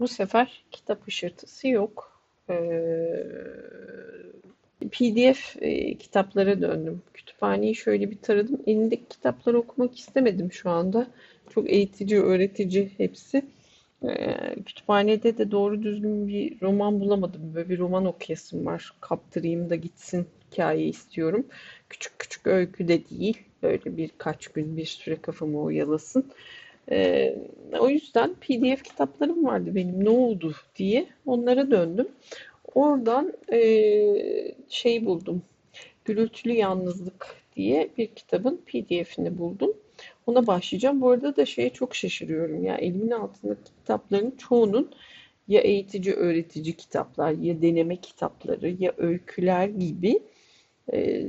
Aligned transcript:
Bu 0.00 0.08
sefer 0.08 0.64
kitap 0.70 1.08
ışırtısı 1.08 1.68
yok. 1.68 2.22
Ee, 2.50 2.54
PDF 4.90 5.56
e, 5.60 5.94
kitaplara 5.98 6.60
döndüm. 6.60 7.02
Kütüphaneyi 7.14 7.74
şöyle 7.74 8.10
bir 8.10 8.18
taradım. 8.18 8.60
Elindeki 8.66 9.04
kitapları 9.08 9.58
okumak 9.58 9.98
istemedim 9.98 10.52
şu 10.52 10.70
anda. 10.70 11.06
Çok 11.50 11.70
eğitici, 11.70 12.20
öğretici 12.22 12.90
hepsi. 12.96 13.42
Ee, 14.04 14.54
kütüphanede 14.66 15.38
de 15.38 15.50
doğru 15.50 15.82
düzgün 15.82 16.28
bir 16.28 16.60
roman 16.60 17.00
bulamadım. 17.00 17.54
Böyle 17.54 17.68
bir 17.68 17.78
roman 17.78 18.06
okuyasım 18.06 18.66
var. 18.66 18.92
Kaptırayım 19.00 19.70
da 19.70 19.74
gitsin 19.76 20.26
hikaye 20.50 20.86
istiyorum. 20.86 21.46
Küçük 21.90 22.18
küçük 22.18 22.46
öykü 22.46 22.88
de 22.88 23.08
değil. 23.10 23.38
Böyle 23.62 23.96
birkaç 23.96 24.48
gün 24.48 24.76
bir 24.76 24.86
süre 24.86 25.16
kafamı 25.16 25.62
oyalasın. 25.62 26.32
Ee, 26.90 27.38
o 27.80 27.88
yüzden 27.88 28.34
PDF 28.34 28.82
kitaplarım 28.82 29.44
vardı 29.44 29.74
benim 29.74 30.04
ne 30.04 30.10
oldu 30.10 30.54
diye 30.76 31.06
onlara 31.26 31.70
döndüm. 31.70 32.08
Oradan 32.74 33.32
e, 33.52 34.54
şey 34.68 35.06
buldum. 35.06 35.42
Gürültülü 36.04 36.52
Yalnızlık 36.52 37.26
diye 37.56 37.88
bir 37.98 38.06
kitabın 38.06 38.56
PDF'ini 38.66 39.38
buldum. 39.38 39.72
Ona 40.26 40.46
başlayacağım. 40.46 41.00
Bu 41.00 41.10
arada 41.10 41.36
da 41.36 41.46
şeye 41.46 41.70
çok 41.70 41.94
şaşırıyorum. 41.94 42.64
Ya 42.64 42.76
elimin 42.76 43.10
altındaki 43.10 43.62
kitapların 43.80 44.30
çoğunun 44.30 44.90
ya 45.48 45.60
eğitici 45.60 46.14
öğretici 46.14 46.76
kitaplar 46.76 47.32
ya 47.32 47.62
deneme 47.62 47.96
kitapları 47.96 48.76
ya 48.78 48.92
öyküler 48.98 49.68
gibi 49.68 50.20
e, 50.92 51.26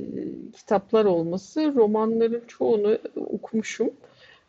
kitaplar 0.56 1.04
olması 1.04 1.74
romanların 1.74 2.42
çoğunu 2.46 2.98
okumuşum. 3.16 3.90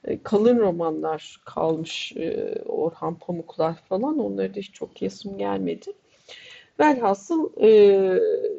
E, 0.06 0.24
kalın 0.24 0.60
romanlar 0.60 1.42
kalmış 1.46 2.14
e, 2.18 2.56
Orhan 2.66 3.16
Pamuklar 3.16 3.76
falan 3.76 4.20
onları 4.20 4.56
da 4.56 4.60
hiç 4.60 4.72
çok 4.72 5.02
yasım 5.02 5.38
gelmedi. 5.38 5.92
Velhasıl 6.80 7.62
e, 7.62 7.70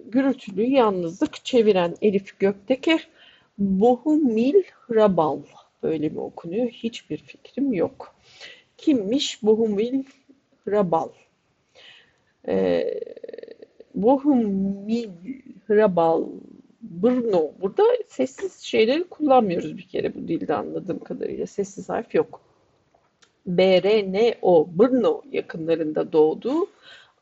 gürültülü 0.07 0.63
yalnızlık 0.63 1.45
çeviren 1.45 1.95
Elif 2.03 2.39
Gökteker 2.39 3.09
Bohumil 3.59 4.63
Hrabal 4.87 5.39
böyle 5.83 6.09
mi 6.09 6.21
okunuyor 6.21 6.69
hiçbir 6.69 7.19
fikrim 7.19 7.73
yok. 7.73 8.15
Kimmiş 8.79 9.43
Bohumil 9.43 10.05
Hrabal? 10.65 11.09
E, 12.49 12.85
Bohumil 13.95 15.09
Hrabal 15.69 16.25
Brno. 16.83 17.53
Burada 17.61 17.83
sessiz 18.07 18.61
şeyleri 18.61 19.05
kullanmıyoruz 19.05 19.77
bir 19.77 19.89
kere 19.89 20.15
bu 20.15 20.29
dilde 20.29 20.55
anladığım 20.55 20.99
kadarıyla. 20.99 21.47
Sessiz 21.47 21.89
harf 21.89 22.15
yok. 22.15 22.41
BRNO 23.47 24.69
Brno 24.79 25.23
yakınlarında 25.33 26.13
doğdu 26.13 26.67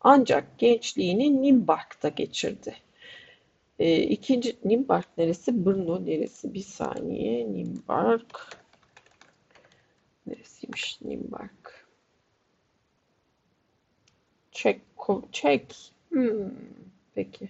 ancak 0.01 0.59
gençliğini 0.59 1.43
Nimbark'ta 1.43 2.09
geçirdi. 2.09 2.75
E, 3.79 4.03
ikinci 4.03 4.57
Nimbark 4.65 5.19
neresi? 5.19 5.67
Brno 5.67 6.07
neresi? 6.07 6.55
Bir 6.55 6.61
saniye. 6.63 7.53
Nimbark 7.53 8.59
neresiymiş 10.27 11.01
Nimbark? 11.03 11.89
Çek, 14.53 14.81
Çek. 15.33 15.93
Hmm, 16.09 16.51
peki. 17.15 17.49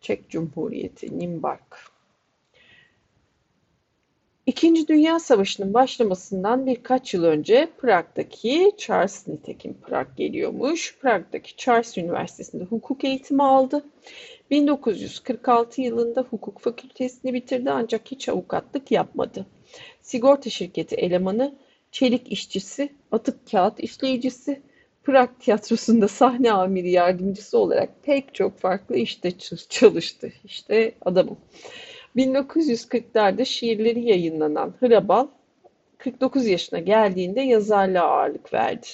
Çek 0.00 0.30
Cumhuriyeti, 0.30 1.18
Nimbark. 1.18 1.90
İkinci 4.48 4.88
Dünya 4.88 5.18
Savaşı'nın 5.18 5.74
başlamasından 5.74 6.66
birkaç 6.66 7.14
yıl 7.14 7.24
önce 7.24 7.68
Prag'daki 7.78 8.72
Charles 8.78 9.28
nitekim 9.28 9.74
Prag 9.74 10.06
geliyormuş. 10.16 10.98
Prag'daki 11.00 11.56
Charles 11.56 11.98
Üniversitesi'nde 11.98 12.64
hukuk 12.64 13.04
eğitimi 13.04 13.42
aldı. 13.42 13.84
1946 14.50 15.80
yılında 15.80 16.22
hukuk 16.22 16.60
fakültesini 16.60 17.34
bitirdi 17.34 17.70
ancak 17.70 18.10
hiç 18.10 18.28
avukatlık 18.28 18.90
yapmadı. 18.90 19.46
Sigorta 20.02 20.50
şirketi 20.50 20.96
elemanı, 20.96 21.54
çelik 21.92 22.32
işçisi, 22.32 22.92
atık 23.12 23.50
kağıt 23.50 23.80
işleyicisi, 23.80 24.62
Prag 25.08 25.28
tiyatrosunda 25.40 26.08
sahne 26.08 26.52
amiri 26.52 26.90
yardımcısı 26.90 27.58
olarak 27.58 27.88
pek 28.02 28.34
çok 28.34 28.58
farklı 28.58 28.96
işte 28.96 29.30
çalıştı. 29.68 30.32
İşte 30.44 30.92
adamım. 31.00 31.36
1940'larda 32.16 33.44
şiirleri 33.44 34.04
yayınlanan 34.04 34.74
Hrabal 34.80 35.26
49 35.98 36.46
yaşına 36.46 36.78
geldiğinde 36.78 37.40
yazarlığa 37.40 38.04
ağırlık 38.04 38.54
verdi. 38.54 38.86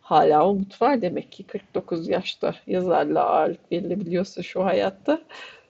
Hala 0.00 0.48
umut 0.48 0.82
var 0.82 1.02
demek 1.02 1.32
ki 1.32 1.44
49 1.44 2.08
yaşta 2.08 2.54
yazarlığa 2.66 3.24
ağırlık 3.24 3.72
verilebiliyorsa 3.72 4.42
şu 4.42 4.64
hayatta. 4.64 5.22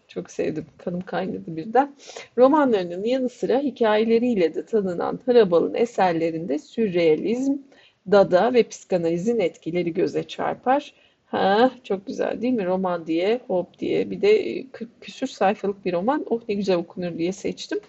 Çok 0.08 0.30
sevdim. 0.30 0.66
Kanım 0.78 1.00
kaynadı 1.00 1.56
birden. 1.56 1.94
Romanlarının 2.38 3.04
yanı 3.04 3.28
sıra 3.28 3.58
hikayeleriyle 3.58 4.54
de 4.54 4.66
tanınan 4.66 5.20
Hrabal'ın 5.26 5.74
eserlerinde 5.74 6.58
sürrealizm, 6.58 7.56
dada 8.12 8.54
ve 8.54 8.62
psikanalizin 8.62 9.38
etkileri 9.38 9.92
göze 9.94 10.22
çarpar. 10.22 10.94
Ha, 11.26 11.70
çok 11.84 12.06
güzel 12.06 12.42
değil 12.42 12.52
mi? 12.52 12.66
Roman 12.66 13.06
diye, 13.06 13.40
hop 13.46 13.78
diye. 13.78 14.10
Bir 14.10 14.22
de 14.22 14.64
40 14.72 14.90
e, 14.90 14.92
küsür 15.00 15.26
sayfalık 15.26 15.84
bir 15.84 15.92
roman. 15.92 16.26
Oh 16.30 16.40
ne 16.48 16.54
güzel 16.54 16.76
okunur 16.76 17.18
diye 17.18 17.32
seçtim. 17.32 17.80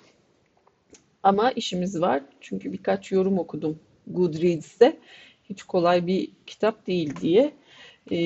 Ama 1.24 1.52
işimiz 1.52 2.02
var. 2.02 2.24
Çünkü 2.42 2.74
birkaç 2.74 3.12
yorum 3.12 3.40
okudum 3.40 3.80
Goodreads'te. 4.08 4.98
Hiç 5.50 5.64
kolay 5.64 6.08
bir 6.08 6.32
kitap 6.46 6.88
değil 6.88 7.14
diye 7.22 7.52
e, 8.12 8.20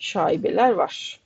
şaibeler 0.00 0.70
var. 0.70 1.20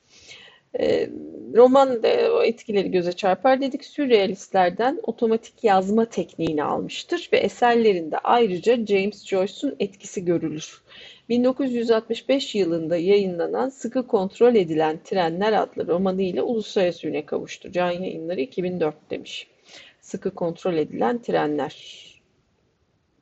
E, 0.81 1.11
roman 1.55 2.03
da 2.03 2.09
o 2.33 2.43
etkileri 2.43 2.91
göze 2.91 3.13
çarpar 3.13 3.61
dedik. 3.61 3.85
Sürrealistlerden 3.85 5.01
otomatik 5.03 5.65
yazma 5.65 6.05
tekniğini 6.05 6.65
almıştır 6.65 7.29
ve 7.33 7.39
eserlerinde 7.39 8.19
ayrıca 8.19 8.87
James 8.87 9.27
Joyce'un 9.27 9.77
etkisi 9.81 10.25
görülür. 10.25 10.83
1965 11.29 12.55
yılında 12.55 12.97
yayınlanan 12.97 13.69
Sıkı 13.69 14.07
Kontrol 14.07 14.55
Edilen 14.55 14.99
Trenler 15.05 15.53
adlı 15.53 15.87
romanı 15.87 16.23
ile 16.23 16.43
uluslararası 16.43 17.09
üne 17.09 17.27
kavuştu. 17.27 17.73
Can 17.73 17.91
Yayınları 17.91 18.41
2004 18.41 18.95
demiş. 19.11 19.47
Sıkı 20.01 20.35
Kontrol 20.35 20.75
Edilen 20.75 21.23
Trenler. 21.23 22.07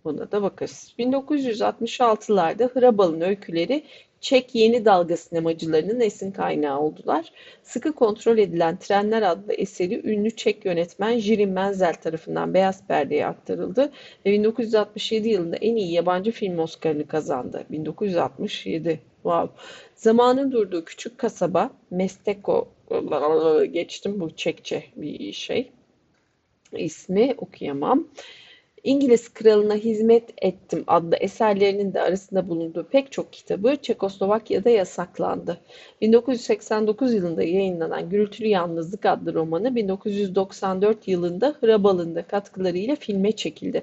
Buna 0.04 0.32
da 0.32 0.42
bakarız. 0.42 0.94
1966'larda 0.98 2.80
Hrabal'ın 2.80 3.20
öyküleri 3.20 3.84
Çek 4.24 4.54
yeni 4.54 4.84
dalga 4.84 5.16
sinemacılarının 5.16 6.00
esin 6.00 6.30
kaynağı 6.30 6.80
oldular. 6.80 7.32
Sıkı 7.62 7.92
kontrol 7.92 8.38
edilen 8.38 8.76
Trenler 8.76 9.22
adlı 9.22 9.52
eseri 9.52 10.10
ünlü 10.10 10.36
Çek 10.36 10.64
yönetmen 10.64 11.18
Jirin 11.18 11.50
Menzel 11.50 11.94
tarafından 11.94 12.54
Beyaz 12.54 12.86
Perde'ye 12.86 13.26
aktarıldı 13.26 13.92
ve 14.26 14.32
1967 14.32 15.28
yılında 15.28 15.56
en 15.56 15.76
iyi 15.76 15.92
yabancı 15.92 16.30
film 16.30 16.58
Oscar'ını 16.58 17.06
kazandı. 17.06 17.64
1967. 17.70 19.00
Wow. 19.22 19.62
Zamanın 19.94 20.52
durduğu 20.52 20.84
küçük 20.84 21.18
kasaba 21.18 21.70
Mesteko 21.90 22.68
geçtim 23.72 24.20
bu 24.20 24.36
Çekçe 24.36 24.84
bir 24.96 25.32
şey. 25.32 25.72
İsmi 26.72 27.34
okuyamam. 27.38 28.08
İngiliz 28.84 29.34
kralına 29.34 29.74
hizmet 29.74 30.30
ettim 30.42 30.84
adlı 30.86 31.16
eserlerinin 31.16 31.94
de 31.94 32.00
arasında 32.02 32.48
bulunduğu 32.48 32.84
pek 32.84 33.12
çok 33.12 33.32
kitabı 33.32 33.76
Çekoslovakya'da 33.82 34.70
yasaklandı. 34.70 35.58
1989 36.00 37.14
yılında 37.14 37.42
yayınlanan 37.42 38.10
Gürültülü 38.10 38.46
Yalnızlık 38.46 39.06
adlı 39.06 39.34
romanı 39.34 39.74
1994 39.74 41.08
yılında 41.08 41.54
Hrabal'ın 41.60 42.14
da 42.14 42.22
katkılarıyla 42.22 42.96
filme 42.96 43.32
çekildi. 43.32 43.82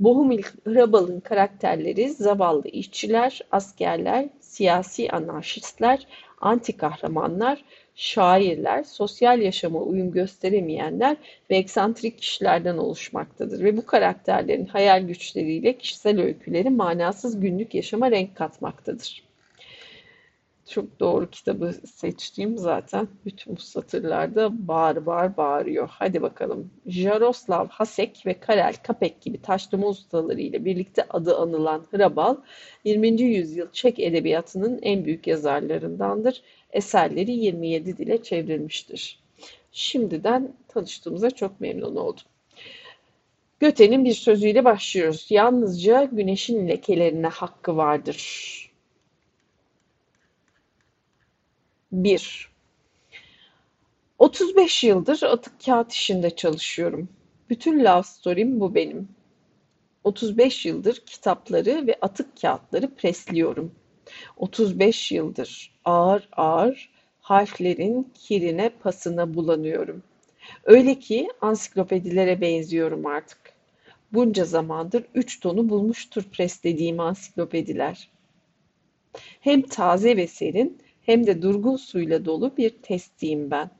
Bohumil 0.00 0.42
Hrabal'ın 0.66 1.20
karakterleri 1.20 2.08
zavallı 2.10 2.68
işçiler, 2.68 3.40
askerler, 3.50 4.28
siyasi 4.40 5.10
anarşistler, 5.10 6.06
anti 6.40 6.76
kahramanlar, 6.76 7.64
şairler, 7.94 8.82
sosyal 8.82 9.40
yaşama 9.40 9.78
uyum 9.78 10.12
gösteremeyenler 10.12 11.16
ve 11.50 11.56
eksantrik 11.56 12.18
kişilerden 12.18 12.76
oluşmaktadır 12.76 13.64
ve 13.64 13.76
bu 13.76 13.86
karakterlerin 13.86 14.66
hayal 14.66 15.02
güçleriyle 15.02 15.78
kişisel 15.78 16.20
öyküleri 16.20 16.70
manasız 16.70 17.40
günlük 17.40 17.74
yaşama 17.74 18.10
renk 18.10 18.36
katmaktadır. 18.36 19.33
Çok 20.68 21.00
doğru 21.00 21.30
kitabı 21.30 21.72
seçtiğim 21.72 22.58
zaten 22.58 23.08
bütün 23.24 23.56
bu 23.56 23.60
satırlarda 23.60 24.68
bağır 24.68 25.06
bağır 25.06 25.36
bağırıyor. 25.36 25.88
Hadi 25.92 26.22
bakalım. 26.22 26.70
Jaroslav 26.86 27.68
Hasek 27.68 28.22
ve 28.26 28.40
Karel 28.40 28.74
Kapek 28.82 29.20
gibi 29.20 29.42
taşlama 29.42 29.86
ustaları 29.86 30.38
birlikte 30.38 31.04
adı 31.10 31.36
anılan 31.36 31.86
Hrabal, 31.90 32.36
20. 32.84 33.22
yüzyıl 33.22 33.66
Çek 33.72 34.00
edebiyatının 34.00 34.78
en 34.82 35.04
büyük 35.04 35.26
yazarlarındandır 35.26 36.42
eserleri 36.72 37.32
27 37.32 37.96
dile 37.96 38.22
çevrilmiştir. 38.22 39.20
Şimdiden 39.72 40.52
tanıştığımıza 40.68 41.30
çok 41.30 41.60
memnun 41.60 41.96
oldum. 41.96 42.24
Göte'nin 43.60 44.04
bir 44.04 44.12
sözüyle 44.12 44.64
başlıyoruz. 44.64 45.26
Yalnızca 45.30 46.04
güneşin 46.04 46.68
lekelerine 46.68 47.26
hakkı 47.26 47.76
vardır. 47.76 48.63
1. 51.94 52.48
35 54.18 54.84
yıldır 54.84 55.22
atık 55.22 55.64
kağıt 55.64 55.92
işinde 55.92 56.30
çalışıyorum. 56.30 57.08
Bütün 57.50 57.84
love 57.84 58.02
story'm 58.02 58.60
bu 58.60 58.74
benim. 58.74 59.08
35 60.04 60.66
yıldır 60.66 61.02
kitapları 61.06 61.86
ve 61.86 61.96
atık 62.02 62.40
kağıtları 62.40 62.94
presliyorum. 62.94 63.74
35 64.36 65.12
yıldır 65.12 65.80
ağır 65.84 66.28
ağır 66.32 66.90
harflerin 67.20 68.12
kirine 68.14 68.68
pasına 68.68 69.34
bulanıyorum. 69.34 70.02
Öyle 70.64 70.98
ki 70.98 71.28
ansiklopedilere 71.40 72.40
benziyorum 72.40 73.06
artık. 73.06 73.38
Bunca 74.12 74.44
zamandır 74.44 75.04
üç 75.14 75.40
tonu 75.40 75.68
bulmuştur 75.68 76.22
preslediğim 76.22 77.00
ansiklopediler. 77.00 78.08
Hem 79.40 79.62
taze 79.62 80.16
ve 80.16 80.26
serin 80.26 80.83
hem 81.06 81.26
de 81.26 81.42
durgun 81.42 81.76
suyla 81.76 82.24
dolu 82.24 82.56
bir 82.56 82.70
testiyim 82.70 83.50
ben. 83.50 83.70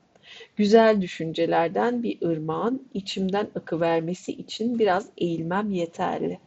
Güzel 0.55 1.01
düşüncelerden 1.01 2.03
bir 2.03 2.21
ırmağın 2.21 2.87
içimden 2.93 3.47
akıvermesi 3.55 4.31
için 4.31 4.79
biraz 4.79 5.09
eğilmem 5.17 5.71
yeterli. 5.71 6.39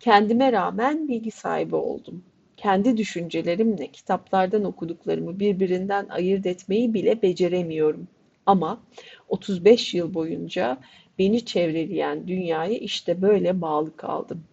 Kendime 0.00 0.52
rağmen 0.52 1.08
bilgi 1.08 1.30
sahibi 1.30 1.76
oldum. 1.76 2.24
Kendi 2.56 2.96
düşüncelerimle 2.96 3.86
kitaplardan 3.86 4.64
okuduklarımı 4.64 5.40
birbirinden 5.40 6.06
ayırt 6.08 6.46
etmeyi 6.46 6.94
bile 6.94 7.22
beceremiyorum. 7.22 8.08
Ama 8.46 8.80
35 9.28 9.94
yıl 9.94 10.14
boyunca 10.14 10.78
beni 11.18 11.44
çevreleyen 11.44 12.28
dünyaya 12.28 12.78
işte 12.78 13.22
böyle 13.22 13.60
bağlı 13.60 13.96
kaldım. 13.96 14.44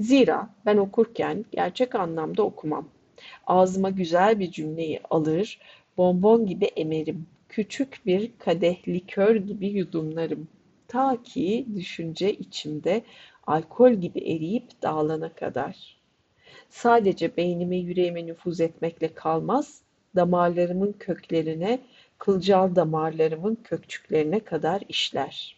Zira 0.00 0.50
ben 0.66 0.76
okurken 0.76 1.44
gerçek 1.52 1.94
anlamda 1.94 2.42
okumam. 2.42 2.88
Ağzıma 3.48 3.90
güzel 3.90 4.38
bir 4.38 4.50
cümleyi 4.50 5.00
alır, 5.10 5.60
bonbon 5.96 6.46
gibi 6.46 6.64
emerim. 6.64 7.26
Küçük 7.48 8.00
bir 8.06 8.30
kadeh 8.38 8.88
likör 8.88 9.36
gibi 9.36 9.68
yudumlarım. 9.68 10.48
Ta 10.88 11.22
ki 11.22 11.66
düşünce 11.74 12.32
içimde 12.32 13.02
alkol 13.46 13.92
gibi 13.92 14.18
eriyip 14.18 14.82
dağılana 14.82 15.32
kadar. 15.32 15.96
Sadece 16.70 17.36
beynime 17.36 17.76
yüreğime 17.76 18.26
nüfuz 18.26 18.60
etmekle 18.60 19.14
kalmaz, 19.14 19.80
damarlarımın 20.16 20.92
köklerine, 20.92 21.78
kılcal 22.18 22.74
damarlarımın 22.74 23.54
kökçüklerine 23.64 24.40
kadar 24.40 24.82
işler. 24.88 25.56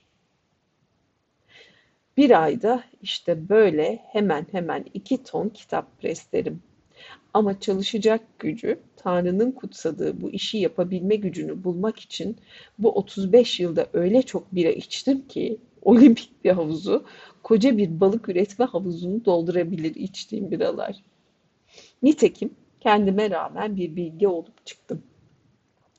Bir 2.16 2.42
ayda 2.44 2.84
işte 3.02 3.48
böyle 3.48 3.98
hemen 4.12 4.46
hemen 4.52 4.84
iki 4.94 5.24
ton 5.24 5.48
kitap 5.48 6.00
preslerim. 6.00 6.62
Ama 7.34 7.60
çalışacak 7.60 8.20
gücü, 8.38 8.78
Tanrı'nın 8.96 9.52
kutsadığı 9.52 10.20
bu 10.20 10.30
işi 10.30 10.58
yapabilme 10.58 11.16
gücünü 11.16 11.64
bulmak 11.64 11.98
için 11.98 12.36
bu 12.78 12.92
35 12.92 13.60
yılda 13.60 13.86
öyle 13.92 14.22
çok 14.22 14.54
bira 14.54 14.70
içtim 14.70 15.28
ki 15.28 15.58
olimpik 15.82 16.44
bir 16.44 16.50
havuzu, 16.50 17.04
koca 17.42 17.76
bir 17.76 18.00
balık 18.00 18.28
üretme 18.28 18.64
havuzunu 18.64 19.24
doldurabilir 19.24 19.94
içtiğim 19.94 20.50
biralar. 20.50 20.96
Nitekim 22.02 22.50
kendime 22.80 23.30
rağmen 23.30 23.76
bir 23.76 23.96
bilgi 23.96 24.28
olup 24.28 24.66
çıktım. 24.66 25.02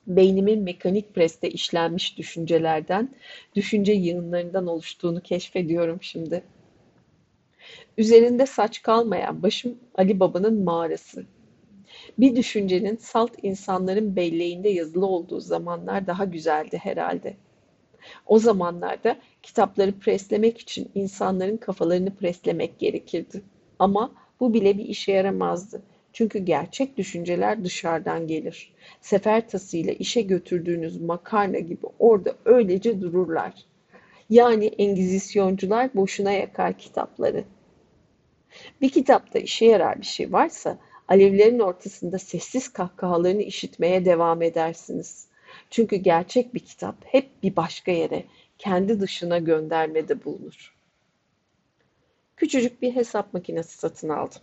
Beynimin 0.06 0.62
mekanik 0.62 1.14
preste 1.14 1.50
işlenmiş 1.50 2.18
düşüncelerden, 2.18 3.14
düşünce 3.54 3.92
yığınlarından 3.92 4.66
oluştuğunu 4.66 5.20
keşfediyorum 5.20 5.98
şimdi. 6.02 6.42
Üzerinde 7.98 8.46
saç 8.46 8.82
kalmayan 8.82 9.42
başım 9.42 9.78
Ali 9.94 10.20
Baba'nın 10.20 10.64
mağarası. 10.64 11.24
Bir 12.18 12.36
düşüncenin 12.36 12.96
salt 12.96 13.32
insanların 13.42 14.16
belleğinde 14.16 14.68
yazılı 14.68 15.06
olduğu 15.06 15.40
zamanlar 15.40 16.06
daha 16.06 16.24
güzeldi 16.24 16.78
herhalde. 16.82 17.36
O 18.26 18.38
zamanlarda 18.38 19.16
kitapları 19.42 19.92
preslemek 19.92 20.58
için 20.58 20.90
insanların 20.94 21.56
kafalarını 21.56 22.14
preslemek 22.14 22.78
gerekirdi. 22.78 23.42
Ama 23.78 24.12
bu 24.40 24.54
bile 24.54 24.78
bir 24.78 24.84
işe 24.84 25.12
yaramazdı. 25.12 25.82
Çünkü 26.12 26.38
gerçek 26.38 26.96
düşünceler 26.96 27.64
dışarıdan 27.64 28.26
gelir. 28.26 28.72
Sefer 29.00 29.48
tasıyla 29.48 29.92
işe 29.92 30.22
götürdüğünüz 30.22 31.00
makarna 31.00 31.58
gibi 31.58 31.86
orada 31.98 32.34
öylece 32.44 33.00
dururlar. 33.00 33.52
Yani 34.30 34.66
engizisyoncular 34.66 35.94
boşuna 35.94 36.32
yakar 36.32 36.78
kitapları. 36.78 37.44
Bir 38.80 38.88
kitapta 38.90 39.38
işe 39.38 39.64
yarar 39.64 40.00
bir 40.00 40.06
şey 40.06 40.32
varsa 40.32 40.78
alevlerin 41.08 41.58
ortasında 41.58 42.18
sessiz 42.18 42.72
kahkahalarını 42.72 43.42
işitmeye 43.42 44.04
devam 44.04 44.42
edersiniz. 44.42 45.26
Çünkü 45.70 45.96
gerçek 45.96 46.54
bir 46.54 46.60
kitap 46.60 46.96
hep 47.04 47.42
bir 47.42 47.56
başka 47.56 47.92
yere, 47.92 48.24
kendi 48.58 49.00
dışına 49.00 49.38
göndermede 49.38 50.24
bulunur. 50.24 50.74
Küçücük 52.36 52.82
bir 52.82 52.94
hesap 52.94 53.34
makinesi 53.34 53.78
satın 53.78 54.08
aldım. 54.08 54.42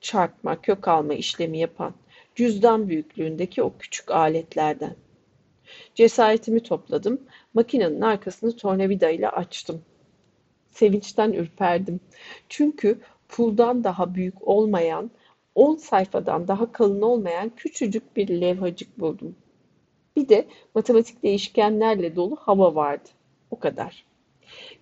Çarpma, 0.00 0.60
kök 0.60 0.88
alma 0.88 1.14
işlemi 1.14 1.58
yapan, 1.58 1.94
cüzdan 2.34 2.88
büyüklüğündeki 2.88 3.62
o 3.62 3.72
küçük 3.78 4.10
aletlerden. 4.10 4.96
Cesaretimi 5.94 6.62
topladım, 6.62 7.20
makinenin 7.54 8.00
arkasını 8.00 8.56
tornavida 8.56 9.10
ile 9.10 9.28
açtım. 9.28 9.82
Sevinçten 10.70 11.32
ürperdim. 11.32 12.00
Çünkü 12.48 13.00
puldan 13.30 13.84
daha 13.84 14.14
büyük 14.14 14.48
olmayan, 14.48 15.10
10 15.54 15.76
sayfadan 15.76 16.48
daha 16.48 16.72
kalın 16.72 17.02
olmayan 17.02 17.50
küçücük 17.56 18.16
bir 18.16 18.40
levhacık 18.40 19.00
buldum. 19.00 19.36
Bir 20.16 20.28
de 20.28 20.46
matematik 20.74 21.22
değişkenlerle 21.22 22.16
dolu 22.16 22.36
hava 22.36 22.74
vardı. 22.74 23.08
O 23.50 23.58
kadar. 23.58 24.04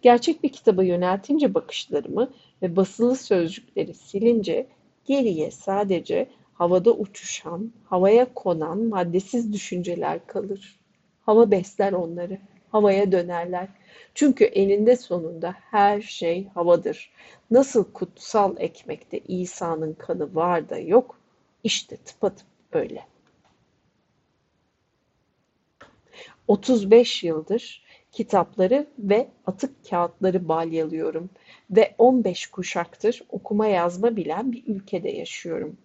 Gerçek 0.03 0.43
bir 0.43 0.49
kitaba 0.49 0.85
yöneltince 0.85 1.55
bakışlarımı 1.55 2.31
ve 2.63 2.77
basılı 2.77 3.17
sözcükleri 3.17 3.95
silince 3.95 4.67
geriye 5.05 5.51
sadece 5.51 6.29
havada 6.55 6.93
uçuşan, 6.93 7.73
havaya 7.85 8.35
konan 8.35 8.79
maddesiz 8.79 9.53
düşünceler 9.53 10.27
kalır. 10.27 10.79
Hava 11.21 11.51
besler 11.51 11.93
onları, 11.93 12.39
havaya 12.71 13.13
dönerler. 13.13 13.69
Çünkü 14.15 14.45
eninde 14.45 14.97
sonunda 14.97 15.55
her 15.71 16.01
şey 16.01 16.49
havadır. 16.49 17.11
Nasıl 17.51 17.93
kutsal 17.93 18.57
ekmekte 18.59 19.19
İsa'nın 19.19 19.93
kanı 19.93 20.35
var 20.35 20.69
da 20.69 20.79
yok, 20.79 21.19
işte 21.65 21.97
tıpatıp 21.97 22.47
öyle. 22.73 23.07
35 26.49 27.25
yıldır 27.25 27.83
kitapları 28.13 28.87
ve 28.99 29.29
atık 29.47 29.91
kağıtları 29.91 30.49
balyalıyorum 30.49 31.31
ve 31.71 31.95
15 31.99 32.47
kuşaktır 32.47 33.23
okuma 33.29 33.67
yazma 33.67 34.17
bilen 34.17 34.53
bir 34.53 34.65
ülkede 34.67 35.11
yaşıyorum. 35.11 35.77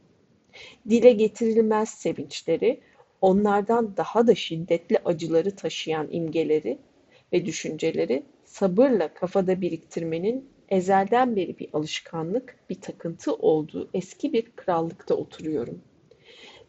Dile 0.90 1.12
getirilmez 1.12 1.90
sevinçleri, 1.90 2.82
onlardan 3.22 3.98
daha 3.98 4.28
da 4.28 4.36
şiddetli 4.36 4.98
acıları 5.06 5.56
taşıyan 5.56 6.08
imgeleri 6.12 6.78
ve 7.34 7.46
düşünceleri 7.46 8.24
sabırla 8.46 9.14
kafada 9.14 9.62
biriktirmenin 9.62 10.50
ezelden 10.70 11.36
beri 11.36 11.60
bir 11.60 11.70
alışkanlık, 11.74 12.56
bir 12.70 12.82
takıntı 12.82 13.34
olduğu 13.34 13.90
eski 13.94 14.34
bir 14.34 14.52
krallıkta 14.56 15.16
oturuyorum. 15.16 15.82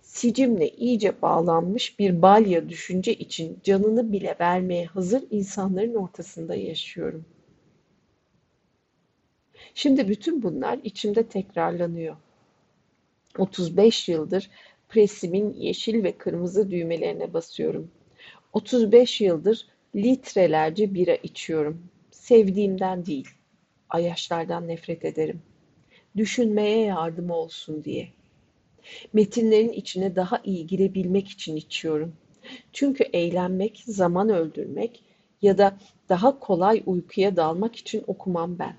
Sicimle 0.02 0.68
iyice 0.70 1.22
bağlanmış 1.22 1.98
bir 1.98 2.22
balya 2.22 2.68
düşünce 2.68 3.14
için 3.14 3.58
canını 3.64 4.12
bile 4.12 4.36
vermeye 4.40 4.86
hazır 4.86 5.24
insanların 5.30 5.94
ortasında 5.94 6.54
yaşıyorum. 6.54 7.24
Şimdi 9.74 10.08
bütün 10.08 10.42
bunlar 10.42 10.78
içimde 10.84 11.22
tekrarlanıyor. 11.22 12.16
35 13.38 14.08
yıldır 14.08 14.50
presimin 14.88 15.52
yeşil 15.52 16.04
ve 16.04 16.18
kırmızı 16.18 16.70
düğmelerine 16.70 17.32
basıyorum. 17.32 17.90
35 18.52 19.20
yıldır 19.20 19.66
litrelerce 19.96 20.94
bira 20.94 21.14
içiyorum. 21.14 21.82
Sevdiğimden 22.10 23.06
değil, 23.06 23.28
ayaşlardan 23.88 24.68
nefret 24.68 25.04
ederim. 25.04 25.42
Düşünmeye 26.16 26.78
yardım 26.78 27.30
olsun 27.30 27.84
diye. 27.84 28.08
Metinlerin 29.12 29.72
içine 29.72 30.16
daha 30.16 30.40
iyi 30.44 30.66
girebilmek 30.66 31.28
için 31.28 31.56
içiyorum. 31.56 32.12
Çünkü 32.72 33.04
eğlenmek, 33.04 33.82
zaman 33.86 34.28
öldürmek 34.28 35.02
ya 35.42 35.58
da 35.58 35.76
daha 36.08 36.38
kolay 36.38 36.82
uykuya 36.86 37.36
dalmak 37.36 37.76
için 37.76 38.04
okumam 38.06 38.58
ben. 38.58 38.76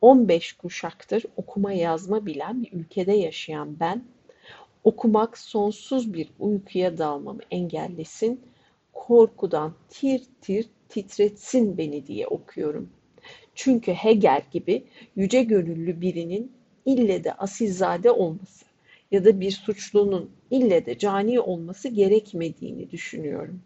15 0.00 0.52
kuşaktır 0.52 1.24
okuma 1.36 1.72
yazma 1.72 2.26
bilen 2.26 2.62
bir 2.62 2.72
ülkede 2.72 3.12
yaşayan 3.12 3.80
ben, 3.80 4.04
okumak 4.84 5.38
sonsuz 5.38 6.14
bir 6.14 6.28
uykuya 6.38 6.98
dalmamı 6.98 7.40
engellesin, 7.50 8.40
korkudan 8.92 9.74
tir 9.88 10.22
tir 10.40 10.66
titretsin 10.88 11.78
beni 11.78 12.06
diye 12.06 12.26
okuyorum. 12.26 12.90
Çünkü 13.54 13.92
Hegel 13.92 14.42
gibi 14.52 14.84
yüce 15.16 15.42
gönüllü 15.42 16.00
birinin 16.00 16.52
ille 16.86 17.24
de 17.24 17.32
asilzade 17.32 18.10
olması 18.10 18.64
ya 19.10 19.24
da 19.24 19.40
bir 19.40 19.50
suçlunun 19.50 20.30
ille 20.50 20.86
de 20.86 20.98
cani 20.98 21.40
olması 21.40 21.88
gerekmediğini 21.88 22.90
düşünüyorum. 22.90 23.62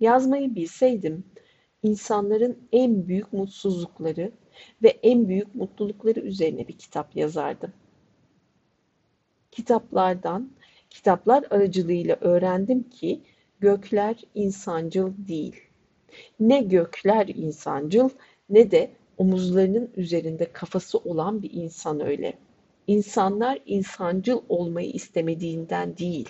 Yazmayı 0.00 0.54
bilseydim, 0.54 1.24
insanların 1.82 2.58
en 2.72 3.08
büyük 3.08 3.32
mutsuzlukları 3.32 4.32
ve 4.82 4.88
en 4.88 5.28
büyük 5.28 5.54
mutlulukları 5.54 6.20
üzerine 6.20 6.68
bir 6.68 6.78
kitap 6.78 7.16
yazardım. 7.16 7.72
Kitaplardan, 9.50 10.50
kitaplar 10.90 11.44
aracılığıyla 11.50 12.16
öğrendim 12.20 12.82
ki 12.82 13.20
gökler 13.60 14.16
insancıl 14.34 15.12
değil. 15.28 15.56
Ne 16.40 16.60
gökler 16.60 17.28
insancıl 17.28 18.08
ne 18.50 18.70
de 18.70 18.90
omuzlarının 19.18 19.90
üzerinde 19.96 20.52
kafası 20.52 20.98
olan 20.98 21.42
bir 21.42 21.50
insan 21.52 22.00
öyle. 22.00 22.34
İnsanlar 22.86 23.58
insancıl 23.66 24.40
olmayı 24.48 24.90
istemediğinden 24.90 25.96
değil 25.96 26.28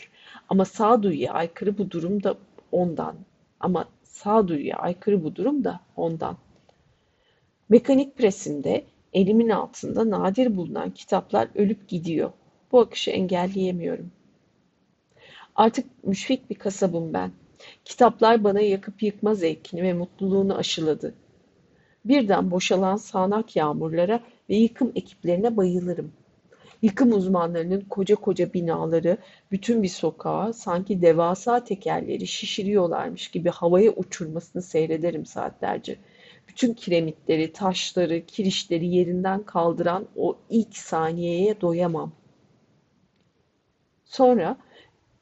ama 0.48 0.64
sağduyuya 0.64 1.32
aykırı 1.32 1.78
bu 1.78 1.90
durum 1.90 2.22
da 2.22 2.34
ondan. 2.72 3.16
Ama 3.60 3.88
sağduyuya 4.02 4.76
aykırı 4.76 5.24
bu 5.24 5.36
durum 5.36 5.64
da 5.64 5.80
ondan. 5.96 6.36
Mekanik 7.68 8.16
presinde 8.16 8.84
elimin 9.12 9.48
altında 9.48 10.10
nadir 10.10 10.56
bulunan 10.56 10.90
kitaplar 10.90 11.48
ölüp 11.54 11.88
gidiyor. 11.88 12.32
Bu 12.72 12.80
akışı 12.80 13.10
engelleyemiyorum. 13.10 14.10
Artık 15.60 16.04
müşfik 16.04 16.50
bir 16.50 16.54
kasabım 16.54 17.12
ben. 17.12 17.30
Kitaplar 17.84 18.44
bana 18.44 18.60
yakıp 18.60 19.02
yıkma 19.02 19.34
zevkini 19.34 19.82
ve 19.82 19.92
mutluluğunu 19.92 20.56
aşıladı. 20.56 21.14
Birden 22.04 22.50
boşalan 22.50 22.96
sağanak 22.96 23.56
yağmurlara 23.56 24.20
ve 24.50 24.56
yıkım 24.56 24.92
ekiplerine 24.94 25.56
bayılırım. 25.56 26.12
Yıkım 26.82 27.12
uzmanlarının 27.12 27.80
koca 27.80 28.16
koca 28.16 28.52
binaları 28.52 29.16
bütün 29.52 29.82
bir 29.82 29.88
sokağa 29.88 30.52
sanki 30.52 31.02
devasa 31.02 31.64
tekerleri 31.64 32.26
şişiriyorlarmış 32.26 33.28
gibi 33.28 33.48
havaya 33.48 33.90
uçurmasını 33.90 34.62
seyrederim 34.62 35.26
saatlerce. 35.26 35.96
Bütün 36.48 36.74
kiremitleri, 36.74 37.52
taşları, 37.52 38.26
kirişleri 38.26 38.86
yerinden 38.86 39.42
kaldıran 39.42 40.06
o 40.16 40.38
ilk 40.50 40.76
saniyeye 40.76 41.60
doyamam. 41.60 42.12
Sonra 44.04 44.56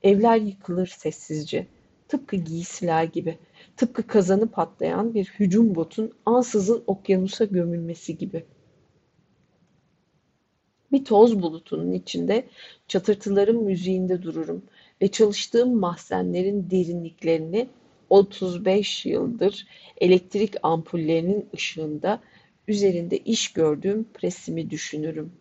evler 0.02 0.36
yıkılır 0.36 0.86
sessizce. 0.86 1.66
Tıpkı 2.08 2.36
giysiler 2.36 3.04
gibi. 3.04 3.38
Tıpkı 3.76 4.06
kazanı 4.06 4.48
patlayan 4.48 5.14
bir 5.14 5.24
hücum 5.38 5.74
botun 5.74 6.12
ansızın 6.26 6.82
okyanusa 6.86 7.44
gömülmesi 7.44 8.18
gibi.'' 8.18 8.58
Bir 10.92 11.04
toz 11.04 11.42
bulutunun 11.42 11.92
içinde 11.92 12.44
çatırtıların 12.88 13.56
müziğinde 13.56 14.22
dururum 14.22 14.62
ve 15.02 15.08
çalıştığım 15.08 15.78
mahzenlerin 15.78 16.70
derinliklerini 16.70 17.68
35 18.10 19.06
yıldır 19.06 19.66
elektrik 20.00 20.54
ampullerinin 20.62 21.48
ışığında 21.54 22.20
üzerinde 22.68 23.18
iş 23.18 23.52
gördüğüm 23.52 24.04
presimi 24.14 24.70
düşünürüm. 24.70 25.32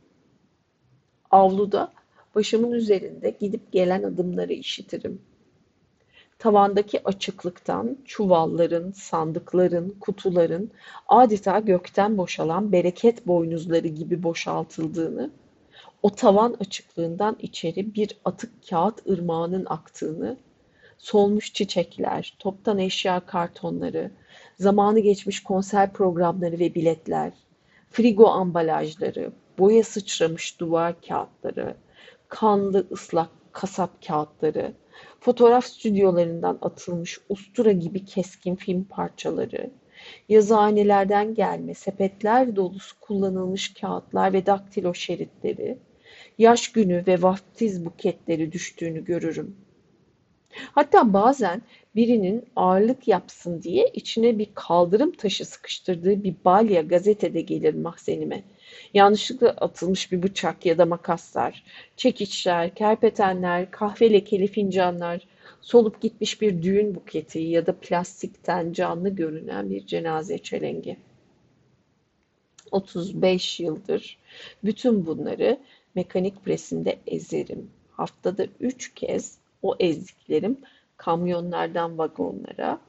Avluda 1.31 1.93
başımın 2.37 2.71
üzerinde 2.71 3.29
gidip 3.39 3.71
gelen 3.71 4.03
adımları 4.03 4.53
işitirim. 4.53 5.21
Tavandaki 6.39 7.03
açıklıktan 7.03 7.97
çuvalların, 8.05 8.91
sandıkların, 8.91 9.97
kutuların 9.99 10.71
adeta 11.07 11.59
gökten 11.59 12.17
boşalan 12.17 12.71
bereket 12.71 13.27
boynuzları 13.27 13.87
gibi 13.87 14.23
boşaltıldığını, 14.23 15.31
o 16.03 16.09
tavan 16.09 16.55
açıklığından 16.59 17.37
içeri 17.39 17.95
bir 17.95 18.17
atık 18.25 18.51
kağıt 18.69 19.07
ırmağının 19.09 19.65
aktığını, 19.69 20.37
solmuş 20.97 21.53
çiçekler, 21.53 22.35
toptan 22.39 22.77
eşya 22.77 23.19
kartonları, 23.19 24.11
zamanı 24.59 24.99
geçmiş 24.99 25.43
konser 25.43 25.93
programları 25.93 26.59
ve 26.59 26.75
biletler, 26.75 27.33
frigo 27.89 28.27
ambalajları, 28.27 29.31
boya 29.59 29.83
sıçramış 29.83 30.59
duvar 30.59 31.01
kağıtları, 31.01 31.75
kanlı 32.29 32.87
ıslak 32.91 33.29
kasap 33.51 34.07
kağıtları, 34.07 34.73
fotoğraf 35.19 35.65
stüdyolarından 35.65 36.57
atılmış 36.61 37.19
ustura 37.29 37.71
gibi 37.71 38.05
keskin 38.05 38.55
film 38.55 38.83
parçaları, 38.83 39.71
yazıhanelerden 40.29 41.33
gelme 41.33 41.73
sepetler 41.73 42.55
dolusu 42.55 42.99
kullanılmış 42.99 43.73
kağıtlar 43.73 44.33
ve 44.33 44.45
daktilo 44.45 44.93
şeritleri, 44.93 45.77
yaş 46.37 46.71
günü 46.71 47.03
ve 47.07 47.21
vaftiz 47.21 47.85
buketleri 47.85 48.51
düştüğünü 48.51 49.05
görürüm. 49.05 49.55
Hatta 50.71 51.13
bazen 51.13 51.61
birinin 51.95 52.45
ağırlık 52.55 53.07
yapsın 53.07 53.61
diye 53.61 53.87
içine 53.93 54.37
bir 54.37 54.47
kaldırım 54.53 55.11
taşı 55.11 55.45
sıkıştırdığı 55.45 56.23
bir 56.23 56.35
balya 56.45 56.81
gazetede 56.81 57.41
gelir 57.41 57.73
mahzenime. 57.73 58.43
Yanlışlıkla 58.93 59.49
atılmış 59.49 60.11
bir 60.11 60.23
bıçak 60.23 60.65
ya 60.65 60.77
da 60.77 60.85
makaslar, 60.85 61.63
çekiçler, 61.97 62.75
kerpetenler, 62.75 63.71
kahve 63.71 64.13
lekeli 64.13 64.47
fincanlar, 64.47 65.27
solup 65.61 66.01
gitmiş 66.01 66.41
bir 66.41 66.63
düğün 66.63 66.95
buketi 66.95 67.39
ya 67.39 67.65
da 67.65 67.79
plastikten 67.79 68.73
canlı 68.73 69.09
görünen 69.09 69.69
bir 69.69 69.85
cenaze 69.85 70.37
çelengi. 70.37 70.97
35 72.71 73.59
yıldır 73.59 74.17
bütün 74.63 75.05
bunları 75.05 75.59
mekanik 75.95 76.45
presinde 76.45 76.99
ezerim. 77.07 77.71
Haftada 77.91 78.47
3 78.59 78.93
kez 78.93 79.37
o 79.61 79.75
ezdiklerim 79.79 80.57
kamyonlardan 80.97 81.97
vagonlara, 81.97 82.81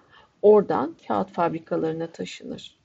oradan 0.42 0.96
kağıt 1.06 1.32
fabrikalarına 1.32 2.06
taşınır. 2.06 2.77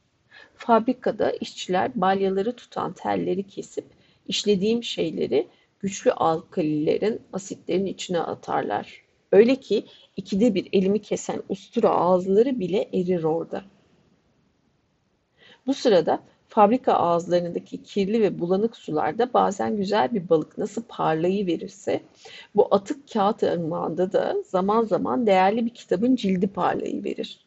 Fabrikada 0.66 1.32
işçiler 1.32 1.92
balyaları 1.96 2.56
tutan 2.56 2.94
telleri 2.94 3.44
kesip 3.48 3.86
işlediğim 4.28 4.84
şeyleri 4.84 5.48
güçlü 5.80 6.12
alkalilerin, 6.12 7.22
asitlerin 7.34 7.86
içine 7.86 8.20
atarlar. 8.20 9.02
Öyle 9.32 9.56
ki 9.56 9.86
ikide 10.18 10.56
bir 10.56 10.68
elimi 10.74 11.02
kesen 11.02 11.44
ustura 11.50 11.90
ağızları 11.90 12.60
bile 12.60 12.90
erir 12.94 13.24
orada. 13.24 13.64
Bu 15.68 15.74
sırada 15.74 16.20
fabrika 16.48 16.94
ağızlarındaki 16.94 17.84
kirli 17.84 18.22
ve 18.22 18.40
bulanık 18.40 18.78
sularda 18.78 19.34
bazen 19.34 19.78
güzel 19.78 20.14
bir 20.14 20.30
balık 20.30 20.58
nasıl 20.58 20.84
parlayı 20.88 21.48
verirse, 21.48 22.02
bu 22.56 22.68
atık 22.76 23.14
kağıt 23.14 23.44
ırmağında 23.44 24.14
da 24.14 24.36
zaman 24.46 24.84
zaman 24.84 25.28
değerli 25.28 25.66
bir 25.66 25.74
kitabın 25.74 26.16
cildi 26.16 26.48
parlayı 26.48 27.04
verir. 27.04 27.46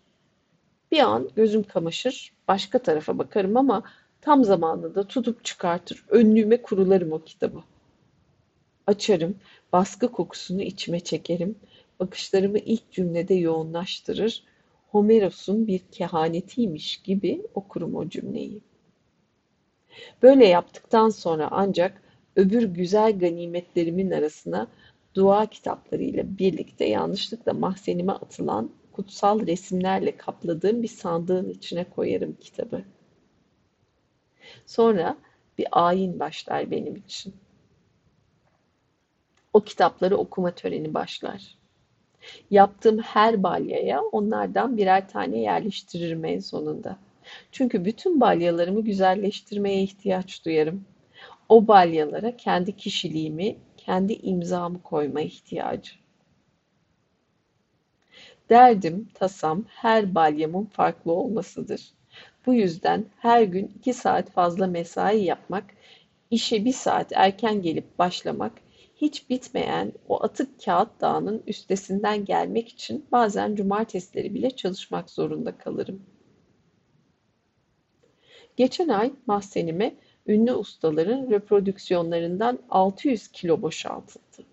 Bir 0.93 0.99
an 0.99 1.31
gözüm 1.37 1.63
kamaşır, 1.63 2.36
başka 2.49 2.79
tarafa 2.79 3.19
bakarım 3.19 3.57
ama 3.57 3.83
tam 4.21 4.45
zamanında 4.45 5.07
tutup 5.07 5.45
çıkartır, 5.45 6.05
önlüğüme 6.09 6.62
kurularım 6.62 7.12
o 7.12 7.23
kitabı. 7.23 7.62
Açarım, 8.87 9.37
baskı 9.73 10.12
kokusunu 10.12 10.62
içime 10.62 11.00
çekerim, 11.00 11.57
bakışlarımı 12.00 12.59
ilk 12.59 12.93
cümlede 12.93 13.35
yoğunlaştırır, 13.35 14.45
Homeros'un 14.91 15.67
bir 15.67 15.79
kehanetiymiş 15.93 16.97
gibi 16.97 17.43
okurum 17.55 17.95
o 17.95 18.09
cümleyi. 18.09 18.61
Böyle 20.23 20.47
yaptıktan 20.47 21.09
sonra 21.09 21.49
ancak 21.50 22.03
öbür 22.37 22.62
güzel 22.62 23.19
ganimetlerimin 23.19 24.11
arasına 24.11 24.67
dua 25.15 25.47
kitaplarıyla 25.47 26.38
birlikte 26.38 26.85
yanlışlıkla 26.85 27.53
mahzenime 27.53 28.12
atılan 28.12 28.71
kutsal 28.97 29.47
resimlerle 29.47 30.17
kapladığım 30.17 30.83
bir 30.83 30.88
sandığın 30.88 31.50
içine 31.50 31.85
koyarım 31.85 32.37
kitabı. 32.41 32.85
Sonra 34.67 35.17
bir 35.59 35.67
ayin 35.73 36.21
başlar 36.21 36.71
benim 36.71 36.97
için. 36.97 37.35
O 39.53 39.61
kitapları 39.61 40.17
okuma 40.17 40.50
töreni 40.50 40.95
başlar. 40.95 41.57
Yaptığım 42.50 42.99
her 42.99 43.43
balyaya 43.43 44.03
onlardan 44.03 44.76
birer 44.76 45.09
tane 45.09 45.38
yerleştiririm 45.38 46.25
en 46.25 46.41
sonunda. 46.41 46.99
Çünkü 47.53 47.85
bütün 47.85 48.21
balyalarımı 48.21 48.85
güzelleştirmeye 48.85 49.83
ihtiyaç 49.83 50.45
duyarım. 50.45 50.85
O 51.49 51.69
balyalara 51.69 52.37
kendi 52.37 52.76
kişiliğimi, 52.76 53.57
kendi 53.76 54.12
imzamı 54.12 54.83
koyma 54.83 55.21
ihtiyacı. 55.21 56.06
Derdim, 58.50 59.09
tasam 59.15 59.65
her 59.69 60.15
balyamın 60.15 60.65
farklı 60.65 61.12
olmasıdır. 61.12 61.93
Bu 62.47 62.55
yüzden 62.55 63.05
her 63.19 63.43
gün 63.43 63.73
iki 63.79 63.95
saat 63.95 64.31
fazla 64.31 64.67
mesai 64.67 65.25
yapmak, 65.25 65.65
işe 66.31 66.65
bir 66.65 66.73
saat 66.73 67.12
erken 67.15 67.62
gelip 67.62 67.99
başlamak, 67.99 68.53
hiç 68.97 69.31
bitmeyen 69.31 69.93
o 70.09 70.23
atık 70.23 70.65
kağıt 70.65 71.00
dağının 71.00 71.43
üstesinden 71.47 72.25
gelmek 72.25 72.69
için 72.69 73.07
bazen 73.12 73.55
cumartesileri 73.55 74.35
bile 74.35 74.50
çalışmak 74.50 75.11
zorunda 75.11 75.59
kalırım. 75.59 76.03
Geçen 78.57 78.88
ay 78.88 79.12
mahzenime 79.26 79.95
ünlü 80.26 80.53
ustaların 80.53 81.31
reprodüksiyonlarından 81.31 82.59
600 82.71 83.29
kilo 83.29 83.62
boşaltıldı. 83.62 84.47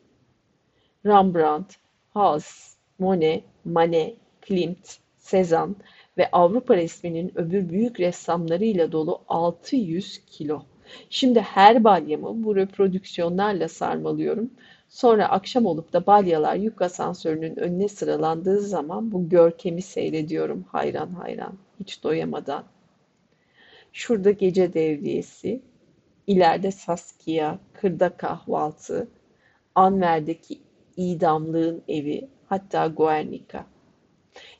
Rembrandt, 1.06 1.76
Haas, 2.10 2.73
Monet, 3.00 3.44
Manet, 3.66 4.16
Klimt, 4.42 4.98
Cezanne 5.20 5.76
ve 6.18 6.32
Avrupa 6.32 6.78
resminin 6.78 7.32
öbür 7.36 7.70
büyük 7.70 8.00
ressamlarıyla 8.00 8.92
dolu 8.92 9.22
600 9.28 10.22
kilo. 10.26 10.64
Şimdi 11.10 11.40
her 11.42 11.84
balyamı 11.84 12.44
bu 12.44 12.56
reprodüksiyonlarla 12.56 13.68
sarmalıyorum. 13.68 14.52
Sonra 14.90 15.30
akşam 15.30 15.66
olup 15.66 15.94
da 15.94 16.06
balyalar 16.06 16.56
yük 16.56 16.82
asansörünün 16.82 17.56
önüne 17.56 17.88
sıralandığı 17.88 18.60
zaman 18.62 19.12
bu 19.12 19.30
görkemi 19.30 19.82
seyrediyorum 19.82 20.66
hayran 20.72 21.10
hayran, 21.10 21.54
hiç 21.80 22.04
doyamadan. 22.04 22.64
Şurada 23.94 24.32
gece 24.32 24.74
devriyesi, 24.74 25.62
ileride 26.28 26.72
Saskia, 26.72 27.58
kırda 27.74 28.10
kahvaltı, 28.10 29.08
Anver'deki 29.76 30.60
idamlığın 30.98 31.82
evi, 31.88 32.28
hatta 32.54 32.88
Guernica. 32.88 33.66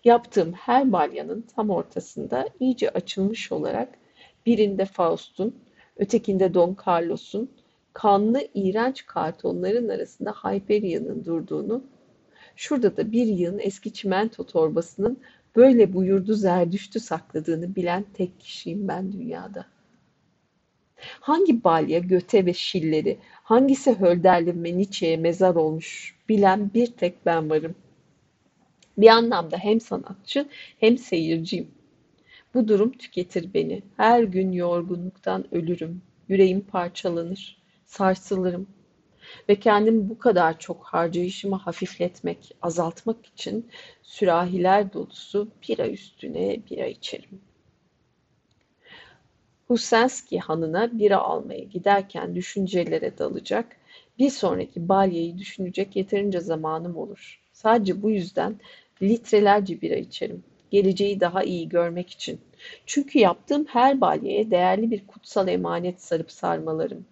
Yaptığım 0.04 0.54
her 0.54 0.92
balyanın 0.92 1.46
tam 1.56 1.70
ortasında 1.70 2.50
iyice 2.60 2.90
açılmış 2.90 3.52
olarak 3.52 3.90
birinde 4.46 4.86
Faust'un, 4.86 5.56
ötekinde 5.98 6.54
Don 6.54 6.78
Carlos'un, 6.88 7.52
kanlı 7.94 8.42
iğrenç 8.54 9.06
kartonların 9.06 9.90
arasında 9.90 10.32
Hyperia'nın 10.32 11.26
durduğunu, 11.26 11.84
şurada 12.56 12.98
da 12.98 13.12
bir 13.12 13.26
yığın 13.26 13.60
eski 13.60 13.94
çimento 13.94 14.46
torbasının 14.46 15.18
böyle 15.56 15.94
buyurdu 15.94 16.34
zerdüştü 16.34 17.00
sakladığını 17.00 17.76
bilen 17.76 18.06
tek 18.14 18.40
kişiyim 18.40 18.88
ben 18.88 19.12
dünyada. 19.12 19.66
Hangi 21.20 21.64
balya 21.64 22.00
göte 22.00 22.46
ve 22.46 22.54
şilleri, 22.54 23.18
hangisi 23.44 24.00
Hölderlin 24.00 24.64
ve 24.64 24.78
Nietzsche'ye 24.78 25.18
mezar 25.18 25.56
olmuş 25.56 26.16
bilen 26.30 26.74
bir 26.74 26.88
tek 26.88 27.26
ben 27.26 27.50
varım. 27.50 27.76
Bir 28.98 29.08
anlamda 29.08 29.58
hem 29.58 29.82
sanatçı 29.82 30.48
hem 30.80 30.98
seyirciyim. 30.98 31.72
Bu 32.54 32.68
durum 32.68 32.92
tüketir 32.92 33.54
beni. 33.54 33.82
Her 33.98 34.24
gün 34.24 34.52
yorgunluktan 34.52 35.56
ölürüm. 35.56 36.02
Yüreğim 36.28 36.62
parçalanır, 36.62 37.58
sarsılırım. 37.86 38.68
Ve 39.50 39.56
kendimi 39.56 40.10
bu 40.10 40.20
kadar 40.20 40.60
çok 40.60 40.84
harcayışımı 40.84 41.56
hafifletmek, 41.56 42.56
azaltmak 42.62 43.26
için 43.26 43.68
sürahiler 44.04 44.94
dolusu 44.94 45.48
bira 45.70 45.88
üstüne 45.90 46.60
bira 46.70 46.86
içerim. 46.86 47.42
Husenski 49.68 50.40
hanına 50.40 51.00
bira 51.00 51.18
almaya 51.18 51.64
giderken 51.64 52.36
düşüncelere 52.36 53.18
dalacak, 53.18 53.76
bir 54.20 54.30
sonraki 54.30 54.90
balyayı 54.90 55.38
düşünecek 55.38 55.96
yeterince 55.96 56.40
zamanım 56.40 56.98
olur. 56.98 57.42
Sadece 57.54 58.02
bu 58.02 58.10
yüzden 58.10 58.60
litrelerce 59.04 59.82
bira 59.82 59.96
içerim. 59.96 60.44
Geleceği 60.72 61.20
daha 61.20 61.44
iyi 61.44 61.70
görmek 61.70 62.10
için. 62.10 62.42
Çünkü 62.86 63.20
yaptığım 63.20 63.66
her 63.66 64.02
balyaya 64.02 64.52
değerli 64.52 64.92
bir 64.92 65.08
kutsal 65.08 65.48
emanet 65.48 66.02
sarıp 66.02 66.32
sarmalarım. 66.32 67.06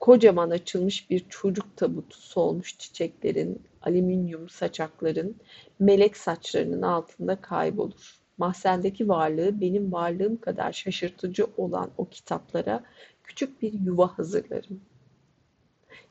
Kocaman 0.00 0.50
açılmış 0.50 1.10
bir 1.10 1.24
çocuk 1.28 1.76
tabutu 1.76 2.18
solmuş 2.18 2.78
çiçeklerin, 2.78 3.62
alüminyum 3.82 4.48
saçakların, 4.48 5.36
melek 5.78 6.16
saçlarının 6.16 6.82
altında 6.82 7.40
kaybolur. 7.40 8.20
Mahzendeki 8.38 9.08
varlığı 9.08 9.60
benim 9.60 9.92
varlığım 9.92 10.36
kadar 10.36 10.72
şaşırtıcı 10.72 11.46
olan 11.56 11.90
o 11.98 12.08
kitaplara 12.08 12.84
küçük 13.24 13.62
bir 13.62 13.72
yuva 13.72 14.18
hazırlarım. 14.18 14.80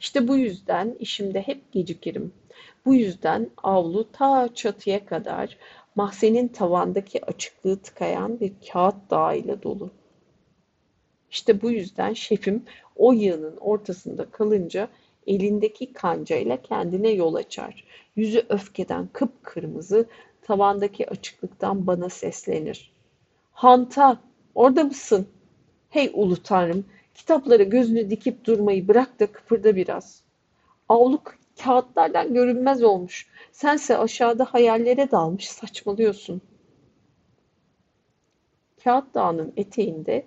İşte 0.03 0.27
bu 0.27 0.37
yüzden 0.37 0.95
işimde 0.99 1.41
hep 1.41 1.71
gecikirim. 1.71 2.33
Bu 2.85 2.95
yüzden 2.95 3.49
avlu 3.63 4.11
ta 4.11 4.49
çatıya 4.55 5.05
kadar 5.05 5.57
mahzenin 5.95 6.47
tavandaki 6.47 7.25
açıklığı 7.25 7.77
tıkayan 7.77 8.39
bir 8.39 8.53
kağıt 8.71 8.95
dağıyla 9.09 9.63
dolu. 9.63 9.91
İşte 11.31 11.61
bu 11.61 11.71
yüzden 11.71 12.13
şefim 12.13 12.63
o 12.95 13.13
yığının 13.13 13.57
ortasında 13.57 14.25
kalınca 14.31 14.89
elindeki 15.27 15.93
kancayla 15.93 16.61
kendine 16.61 17.09
yol 17.09 17.35
açar. 17.35 17.85
Yüzü 18.15 18.45
öfkeden 18.49 19.07
kıpkırmızı, 19.13 20.05
tavandaki 20.41 21.09
açıklıktan 21.09 21.87
bana 21.87 22.09
seslenir. 22.09 22.91
Hanta, 23.51 24.17
orada 24.55 24.83
mısın? 24.83 25.27
Hey 25.89 26.11
ulu 26.13 26.43
tanrım, 26.43 26.85
kitaplara 27.13 27.63
gözünü 27.63 28.09
dikip 28.09 28.45
durmayı 28.45 28.87
bırak 28.87 29.19
da 29.19 29.31
kıpırda 29.31 29.75
biraz. 29.75 30.23
Avluk 30.89 31.35
kağıtlardan 31.63 32.33
görünmez 32.33 32.83
olmuş. 32.83 33.27
Sense 33.51 33.97
aşağıda 33.97 34.45
hayallere 34.45 35.11
dalmış 35.11 35.49
saçmalıyorsun. 35.49 36.41
Kağıt 38.83 39.13
dağının 39.13 39.53
eteğinde 39.57 40.25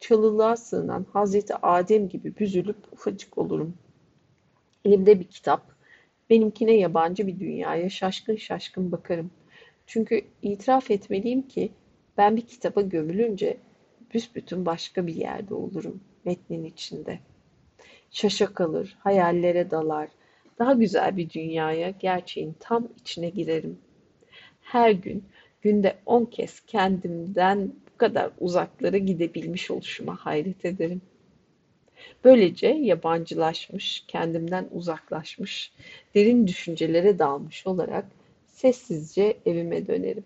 çalılığa 0.00 0.56
sığınan 0.56 1.06
Hazreti 1.12 1.54
Adem 1.54 2.08
gibi 2.08 2.36
büzülüp 2.36 2.92
ufacık 2.92 3.38
olurum. 3.38 3.74
Elimde 4.84 5.20
bir 5.20 5.24
kitap, 5.24 5.62
benimkine 6.30 6.72
yabancı 6.76 7.26
bir 7.26 7.40
dünyaya 7.40 7.90
şaşkın 7.90 8.36
şaşkın 8.36 8.92
bakarım. 8.92 9.30
Çünkü 9.86 10.20
itiraf 10.42 10.90
etmeliyim 10.90 11.48
ki 11.48 11.72
ben 12.16 12.36
bir 12.36 12.46
kitaba 12.46 12.80
gömülünce 12.80 13.56
büsbütün 14.14 14.66
başka 14.66 15.06
bir 15.06 15.14
yerde 15.14 15.54
olurum 15.54 16.00
metnin 16.28 16.64
içinde. 16.64 17.18
Şaşa 18.10 18.54
kalır, 18.54 18.96
hayallere 19.00 19.70
dalar, 19.70 20.08
daha 20.58 20.72
güzel 20.72 21.16
bir 21.16 21.30
dünyaya, 21.30 21.90
gerçeğin 21.90 22.56
tam 22.60 22.88
içine 23.00 23.28
girerim. 23.30 23.78
Her 24.60 24.90
gün, 24.90 25.24
günde 25.62 25.96
on 26.06 26.24
kez 26.24 26.60
kendimden 26.60 27.72
bu 27.92 27.98
kadar 27.98 28.30
uzaklara 28.40 28.98
gidebilmiş 28.98 29.70
oluşuma 29.70 30.16
hayret 30.16 30.64
ederim. 30.64 31.02
Böylece 32.24 32.66
yabancılaşmış, 32.66 34.04
kendimden 34.08 34.68
uzaklaşmış, 34.72 35.72
derin 36.14 36.46
düşüncelere 36.46 37.18
dalmış 37.18 37.66
olarak 37.66 38.04
sessizce 38.46 39.36
evime 39.46 39.86
dönerim. 39.86 40.24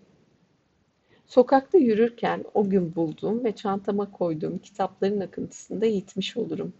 Sokakta 1.33 1.77
yürürken 1.77 2.45
o 2.53 2.69
gün 2.69 2.95
bulduğum 2.95 3.43
ve 3.43 3.55
çantama 3.55 4.11
koyduğum 4.11 4.57
kitapların 4.57 5.19
akıntısında 5.19 5.85
yitmiş 5.85 6.37
olurum. 6.37 6.73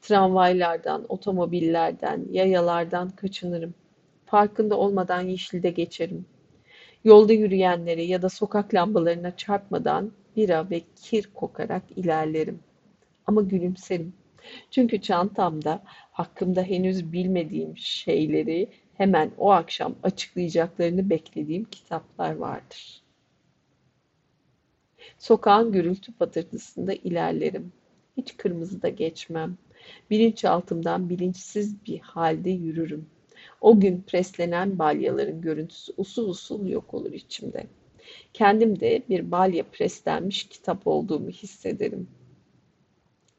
Tramvaylardan, 0.00 1.06
otomobillerden, 1.08 2.24
yayalardan 2.30 3.10
kaçınırım. 3.10 3.74
Farkında 4.26 4.76
olmadan 4.78 5.20
yeşilde 5.20 5.70
geçerim. 5.70 6.26
Yolda 7.04 7.32
yürüyenlere 7.32 8.02
ya 8.02 8.22
da 8.22 8.28
sokak 8.28 8.74
lambalarına 8.74 9.36
çarpmadan 9.36 10.12
bira 10.36 10.70
ve 10.70 10.80
kir 11.02 11.30
kokarak 11.34 11.82
ilerlerim. 11.96 12.60
Ama 13.26 13.42
gülümserim. 13.42 14.12
Çünkü 14.70 15.00
çantamda 15.00 15.82
hakkımda 16.12 16.62
henüz 16.62 17.12
bilmediğim 17.12 17.76
şeyleri 17.76 18.68
hemen 18.94 19.30
o 19.38 19.50
akşam 19.50 19.94
açıklayacaklarını 20.02 21.10
beklediğim 21.10 21.64
kitaplar 21.64 22.36
vardır. 22.36 23.05
Sokağın 25.18 25.72
gürültü 25.72 26.12
patırtısında 26.12 26.92
ilerlerim. 26.92 27.72
Hiç 28.16 28.36
kırmızıda 28.36 28.88
geçmem. 28.88 29.56
Bilinçaltımdan 30.10 31.08
bilinçsiz 31.08 31.86
bir 31.86 32.00
halde 32.00 32.50
yürürüm. 32.50 33.06
O 33.60 33.80
gün 33.80 34.04
preslenen 34.06 34.78
balyaların 34.78 35.40
görüntüsü 35.40 35.92
usul 35.96 36.28
usul 36.28 36.66
yok 36.66 36.94
olur 36.94 37.12
içimde. 37.12 37.66
Kendim 38.32 38.80
de 38.80 39.02
bir 39.08 39.30
balya 39.30 39.64
preslenmiş 39.72 40.44
kitap 40.44 40.86
olduğumu 40.86 41.30
hissederim. 41.30 42.08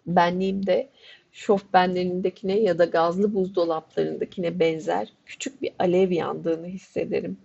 Benliğimde 0.07 0.89
şofbenlerindekine 1.31 2.59
ya 2.59 2.77
da 2.77 2.85
gazlı 2.85 3.33
buzdolaplarındakine 3.33 4.59
benzer 4.59 5.13
küçük 5.25 5.61
bir 5.61 5.71
alev 5.79 6.11
yandığını 6.11 6.67
hissederim. 6.67 7.37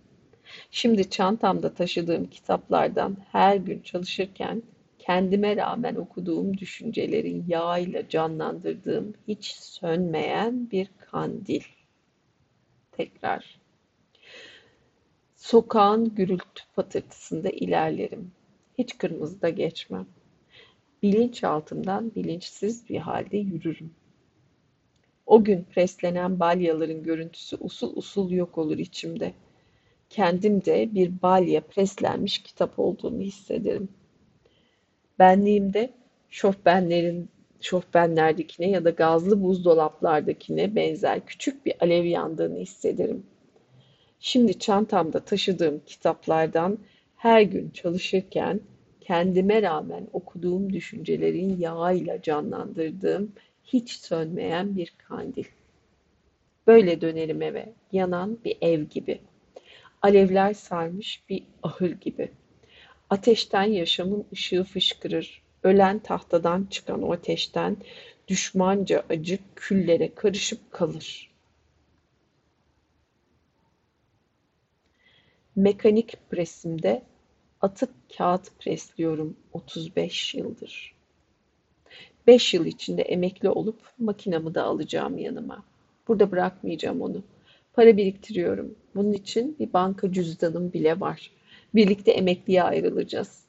Şimdi 0.71 1.11
çantamda 1.11 1.75
taşıdığım 1.75 2.27
kitaplardan 2.27 3.17
her 3.33 3.57
gün 3.57 3.81
çalışırken 3.81 4.63
kendime 4.99 5.57
rağmen 5.57 5.95
okuduğum 5.95 6.59
düşüncelerin 6.59 7.45
yağıyla 7.49 8.09
canlandırdığım 8.09 9.15
hiç 9.29 9.53
sönmeyen 9.53 10.71
bir 10.71 10.91
kandil. 10.99 11.63
Tekrar. 12.93 13.61
Sokağın 15.37 16.15
gürültü 16.15 16.63
patırtısında 16.77 17.51
ilerlerim. 17.51 18.33
Hiç 18.79 18.99
kırmızıda 18.99 19.49
geçmem. 19.49 20.07
Bilinç 21.03 21.45
altından 21.45 22.15
bilinçsiz 22.15 22.89
bir 22.89 22.99
halde 22.99 23.37
yürürüm. 23.37 23.95
O 25.27 25.45
gün 25.45 25.65
preslenen 25.65 26.41
balyaların 26.41 27.03
görüntüsü 27.03 27.57
usul 27.61 27.97
usul 27.97 28.31
yok 28.31 28.59
olur 28.59 28.79
içimde. 28.79 29.35
Kendim 30.13 30.65
de 30.65 30.95
bir 30.95 31.23
balya 31.23 31.61
preslenmiş 31.61 32.39
kitap 32.39 32.79
olduğunu 32.79 33.21
hissederim. 33.21 33.89
Benliğimde 35.19 35.91
şofbenlerin 36.31 37.29
şofbenlerdekine 37.61 38.71
ya 38.71 38.85
da 38.85 38.91
gazlı 38.91 39.43
buzdolaplardakine 39.43 40.75
benzer 40.75 41.27
küçük 41.27 41.67
bir 41.67 41.75
alev 41.81 42.05
yandığını 42.05 42.59
hissederim. 42.59 43.27
Şimdi 44.21 44.59
çantamda 44.59 45.21
taşıdığım 45.21 45.83
kitaplardan 45.87 46.79
her 47.17 47.43
gün 47.43 47.71
çalışırken 47.71 48.61
kendime 49.01 49.63
rağmen 49.63 50.09
okuduğum 50.13 50.73
düşüncelerin 50.73 51.59
yağıyla 51.59 52.23
canlandırdığım 52.23 53.33
hiç 53.65 53.91
sönmeyen 53.91 54.77
bir 54.77 54.95
kandil. 55.09 55.45
Böyle 56.67 57.01
dönerim 57.01 57.43
eve, 57.43 57.73
yanan 57.93 58.39
bir 58.45 58.59
ev 58.61 58.83
gibi. 58.83 59.21
Alevler 60.03 60.55
sarmış 60.55 61.23
bir 61.29 61.43
ahır 61.63 61.91
gibi. 61.91 62.31
Ateşten 63.11 63.65
yaşamın 63.65 64.27
ışığı 64.33 64.65
fışkırır. 64.65 65.43
Ölen 65.63 65.99
tahtadan 65.99 66.67
çıkan 66.71 67.03
o 67.03 67.13
ateşten 67.13 67.77
düşmanca 68.29 69.05
acı 69.11 69.39
küllere 69.57 70.15
karışıp 70.15 70.73
kalır. 70.73 71.31
Mekanik 75.57 76.31
presimde 76.31 77.03
atık 77.61 77.91
kağıt 78.19 78.59
presliyorum 78.59 79.37
35 79.53 80.35
yıldır. 80.35 80.95
5 82.27 82.55
yıl 82.55 82.67
içinde 82.67 83.03
emekli 83.03 83.49
olup 83.49 83.81
makinamı 83.99 84.55
da 84.55 84.65
alacağım 84.65 85.19
yanıma. 85.19 85.65
Burada 86.09 86.31
bırakmayacağım 86.31 87.03
onu. 87.03 87.23
Para 87.73 87.97
biriktiriyorum. 87.97 88.82
Bunun 88.95 89.13
için 89.13 89.57
bir 89.59 89.73
banka 89.73 90.13
cüzdanım 90.13 90.73
bile 90.73 91.01
var. 91.01 91.31
Birlikte 91.75 92.11
emekliye 92.11 92.63
ayrılacağız. 92.63 93.43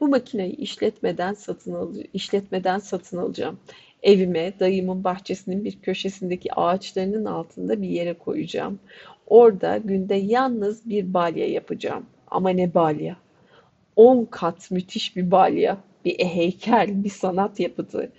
Bu 0.00 0.08
makineyi 0.08 0.56
işletmeden 0.56 1.34
satın 1.34 1.74
al 1.74 1.94
işletmeden 2.12 2.78
satın 2.78 3.16
alacağım. 3.16 3.58
Evime, 4.02 4.52
dayımın 4.60 5.04
bahçesinin 5.04 5.64
bir 5.64 5.80
köşesindeki 5.82 6.54
ağaçlarının 6.54 7.24
altında 7.24 7.82
bir 7.82 7.88
yere 7.88 8.14
koyacağım. 8.14 8.78
Orada 9.26 9.76
günde 9.76 10.14
yalnız 10.14 10.88
bir 10.90 11.14
balya 11.14 11.48
yapacağım. 11.48 12.06
Ama 12.28 12.50
ne 12.50 12.74
balya? 12.74 13.16
10 13.96 14.24
kat 14.24 14.70
müthiş 14.70 15.16
bir 15.16 15.30
balya, 15.30 15.78
bir 16.04 16.18
heykel, 16.18 17.04
bir 17.04 17.10
sanat 17.10 17.60
yapıtı. 17.60 18.12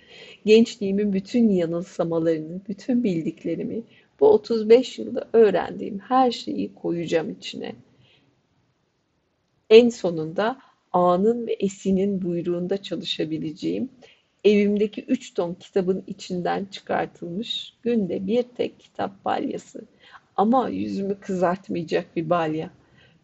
Gençliğimin 0.44 1.12
bütün 1.12 1.48
yanılsamalarını, 1.48 2.60
bütün 2.68 3.04
bildiklerimi, 3.04 3.82
bu 4.20 4.28
35 4.28 4.98
yılda 4.98 5.28
öğrendiğim 5.32 5.98
her 5.98 6.30
şeyi 6.30 6.74
koyacağım 6.74 7.30
içine. 7.30 7.74
En 9.70 9.88
sonunda 9.88 10.58
A'nın 10.92 11.46
ve 11.46 11.52
Esin'in 11.52 12.22
buyruğunda 12.22 12.82
çalışabileceğim, 12.82 13.88
evimdeki 14.44 15.04
üç 15.04 15.34
ton 15.34 15.54
kitabın 15.54 16.04
içinden 16.06 16.64
çıkartılmış 16.64 17.72
günde 17.82 18.26
bir 18.26 18.42
tek 18.42 18.80
kitap 18.80 19.24
balyası. 19.24 19.84
Ama 20.36 20.68
yüzümü 20.68 21.20
kızartmayacak 21.20 22.16
bir 22.16 22.30
balya. 22.30 22.70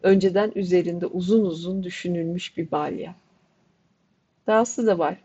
Önceden 0.03 0.51
üzerinde 0.55 1.05
uzun 1.05 1.45
uzun 1.45 1.83
düşünülmüş 1.83 2.57
bir 2.57 2.71
balya. 2.71 3.15
Dahası 4.47 4.87
da 4.87 4.99
var. 4.99 5.17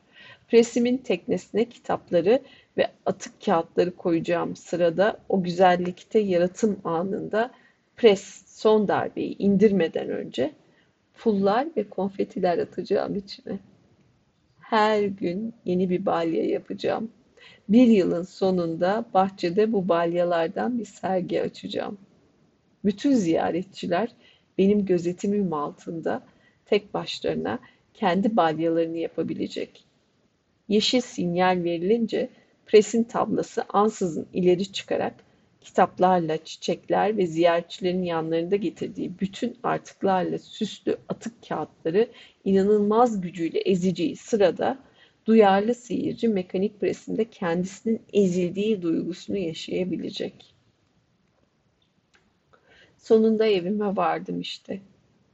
Presimin 0.49 0.97
teknesine 0.97 1.65
kitapları 1.65 2.43
ve 2.79 2.91
atık 3.07 3.45
kağıtları 3.45 3.97
koyacağım 3.97 4.57
sırada 4.57 5.21
o 5.29 5.43
güzellikte 5.43 6.19
yaratım 6.19 6.81
anında 6.85 7.51
pres 7.97 8.43
son 8.47 8.89
darbeyi 8.89 9.39
indirmeden 9.39 10.09
önce 10.09 10.53
pullar 11.15 11.69
ve 11.77 11.89
konfetiler 11.89 12.59
atacağım 12.59 13.17
içine. 13.17 13.59
Her 14.61 15.03
gün 15.03 15.55
yeni 15.65 15.91
bir 15.91 16.07
balya 16.07 16.45
yapacağım. 16.45 17.11
Bir 17.69 17.87
yılın 17.87 18.23
sonunda 18.23 19.05
bahçede 19.15 19.73
bu 19.73 19.89
balyalardan 19.89 20.79
bir 20.79 20.85
sergi 20.85 21.43
açacağım. 21.43 21.99
Bütün 22.85 23.13
ziyaretçiler 23.13 24.09
benim 24.59 24.87
gözetimim 24.87 25.53
altında 25.53 26.23
tek 26.67 26.95
başlarına 26.95 27.59
kendi 27.95 28.37
balyalarını 28.37 28.97
yapabilecek. 28.97 29.85
Yeşil 30.69 31.01
sinyal 31.01 31.65
verilince 31.65 32.29
presin 32.69 33.05
tablası 33.05 33.65
ansızın 33.69 34.27
ileri 34.33 34.73
çıkarak 34.73 35.15
kitaplarla, 35.61 36.45
çiçekler 36.45 37.17
ve 37.17 37.27
ziyaretçilerin 37.27 38.03
yanlarında 38.03 38.57
getirdiği 38.57 39.19
bütün 39.21 39.57
artıklarla 39.63 40.39
süslü 40.39 40.97
atık 41.09 41.49
kağıtları 41.49 42.09
inanılmaz 42.45 43.21
gücüyle 43.21 43.59
ezeceği 43.59 44.17
sırada 44.17 44.79
duyarlı 45.27 45.75
seyirci 45.75 46.29
mekanik 46.29 46.81
presinde 46.81 47.25
kendisinin 47.25 48.03
ezildiği 48.13 48.83
duygusunu 48.83 49.39
yaşayabilecek. 49.39 50.55
Sonunda 52.99 53.47
evime 53.47 53.97
vardım 53.97 54.41
işte. 54.41 54.81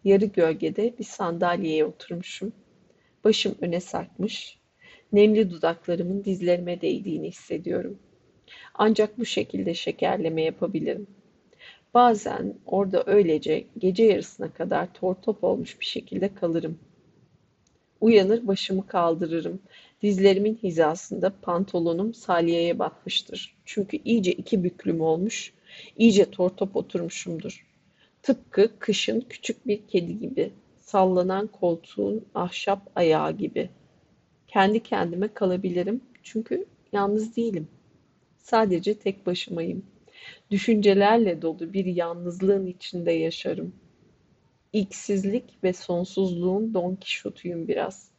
Yarı 0.04 0.24
gölgede 0.24 0.98
bir 0.98 1.04
sandalyeye 1.04 1.84
oturmuşum. 1.84 2.52
Başım 3.24 3.54
öne 3.60 3.80
sarkmış, 3.80 4.58
nemli 5.14 5.50
dudaklarımın 5.50 6.24
dizlerime 6.24 6.80
değdiğini 6.80 7.28
hissediyorum. 7.28 7.98
Ancak 8.74 9.18
bu 9.18 9.24
şekilde 9.24 9.74
şekerleme 9.74 10.42
yapabilirim. 10.42 11.06
Bazen 11.94 12.54
orada 12.66 13.04
öylece 13.06 13.64
gece 13.78 14.04
yarısına 14.04 14.52
kadar 14.52 14.94
tortop 14.94 15.44
olmuş 15.44 15.80
bir 15.80 15.84
şekilde 15.84 16.34
kalırım. 16.34 16.78
Uyanır 18.00 18.46
başımı 18.46 18.86
kaldırırım. 18.86 19.60
Dizlerimin 20.02 20.58
hizasında 20.62 21.32
pantolonum 21.42 22.14
salyaya 22.14 22.78
batmıştır. 22.78 23.56
Çünkü 23.64 23.98
iyice 24.04 24.32
iki 24.32 24.64
büklüm 24.64 25.00
olmuş, 25.00 25.52
iyice 25.96 26.30
tortop 26.30 26.76
oturmuşumdur. 26.76 27.66
Tıpkı 28.22 28.78
kışın 28.78 29.20
küçük 29.20 29.66
bir 29.66 29.86
kedi 29.88 30.18
gibi, 30.18 30.52
sallanan 30.80 31.46
koltuğun 31.46 32.26
ahşap 32.34 32.90
ayağı 32.96 33.32
gibi. 33.32 33.70
Kendi 34.54 34.82
kendime 34.82 35.34
kalabilirim 35.34 36.00
çünkü 36.22 36.66
yalnız 36.92 37.36
değilim. 37.36 37.68
Sadece 38.38 38.98
tek 38.98 39.26
başımayım. 39.26 39.86
Düşüncelerle 40.50 41.42
dolu 41.42 41.72
bir 41.72 41.84
yalnızlığın 41.84 42.66
içinde 42.66 43.12
yaşarım. 43.12 43.74
İlksizlik 44.72 45.44
ve 45.64 45.72
sonsuzluğun 45.72 46.74
Don 46.74 46.94
Kişot'uyum 46.94 47.68
biraz. 47.68 48.10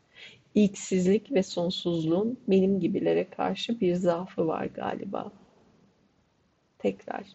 İlksizlik 0.56 1.32
ve 1.32 1.43
sonsuzluğun 1.43 2.38
benim 2.48 2.80
gibilere 2.80 3.30
karşı 3.30 3.80
bir 3.80 3.95
zaafı 3.95 4.48
var 4.48 4.65
galiba. 4.65 5.32
Tekrar. 6.80 7.26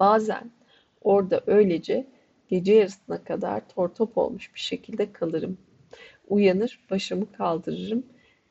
Bazen 0.00 0.50
orada 1.02 1.42
öylece 1.46 2.06
gece 2.48 2.74
yarısına 2.74 3.24
kadar 3.24 3.68
tortop 3.68 4.18
olmuş 4.18 4.54
bir 4.54 4.60
şekilde 4.60 5.12
kalırım. 5.12 5.58
Uyanır, 6.28 6.80
başımı 6.90 7.32
kaldırırım 7.32 8.04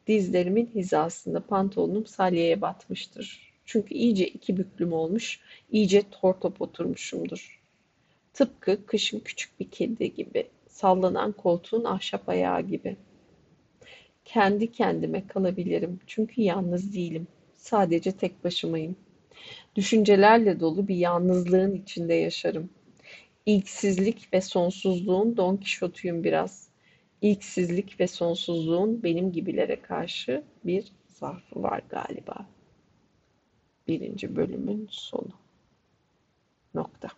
Dizlerimin 0.08 0.70
hizasında 0.76 1.40
pantolonum 1.40 2.06
salyeye 2.06 2.62
batmıştır. 2.62 3.54
Çünkü 3.66 3.94
iyice 3.94 4.28
iki 4.28 4.58
büklüm 4.58 4.94
olmuş, 4.94 5.40
iyice 5.72 6.04
tortop 6.12 6.62
oturmuşumdur. 6.62 7.62
Tıpkı 8.34 8.86
kışın 8.86 9.20
küçük 9.20 9.60
bir 9.60 9.72
kedi 9.72 10.13
gibi, 10.13 10.48
sallanan 10.68 11.32
koltuğun 11.32 11.84
ahşap 11.84 12.30
ayağı 12.30 12.62
gibi. 12.62 12.98
Kendi 14.26 14.72
kendime 14.72 15.28
kalabilirim 15.28 16.00
çünkü 16.08 16.42
yalnız 16.42 16.94
değilim. 16.94 17.28
Sadece 17.56 18.12
tek 18.12 18.44
başımayım. 18.44 18.96
Düşüncelerle 19.76 20.60
dolu 20.60 20.88
bir 20.88 20.96
yalnızlığın 20.96 21.76
içinde 21.76 22.13
yaşarım. 22.13 22.70
İlksizlik 23.46 24.34
ve 24.34 24.42
sonsuzluğun 24.42 25.38
Don 25.38 25.58
Kişot'uyum 25.58 26.24
biraz 26.24 26.68
ilksizlik 27.21 27.99
ve 27.99 28.08
sonsuzluğun 28.08 29.03
benim 29.03 29.32
gibilere 29.32 29.82
karşı 29.82 30.43
bir 30.65 30.91
zaafı 31.08 31.63
var 31.63 31.82
galiba. 31.89 32.45
Birinci 33.88 34.36
bölümün 34.36 34.88
sonu. 34.91 35.32
Nokta. 36.73 37.10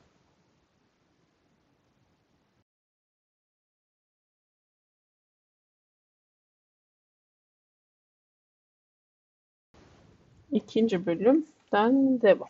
İkinci 10.51 11.05
bölümden 11.05 12.21
devam. 12.21 12.49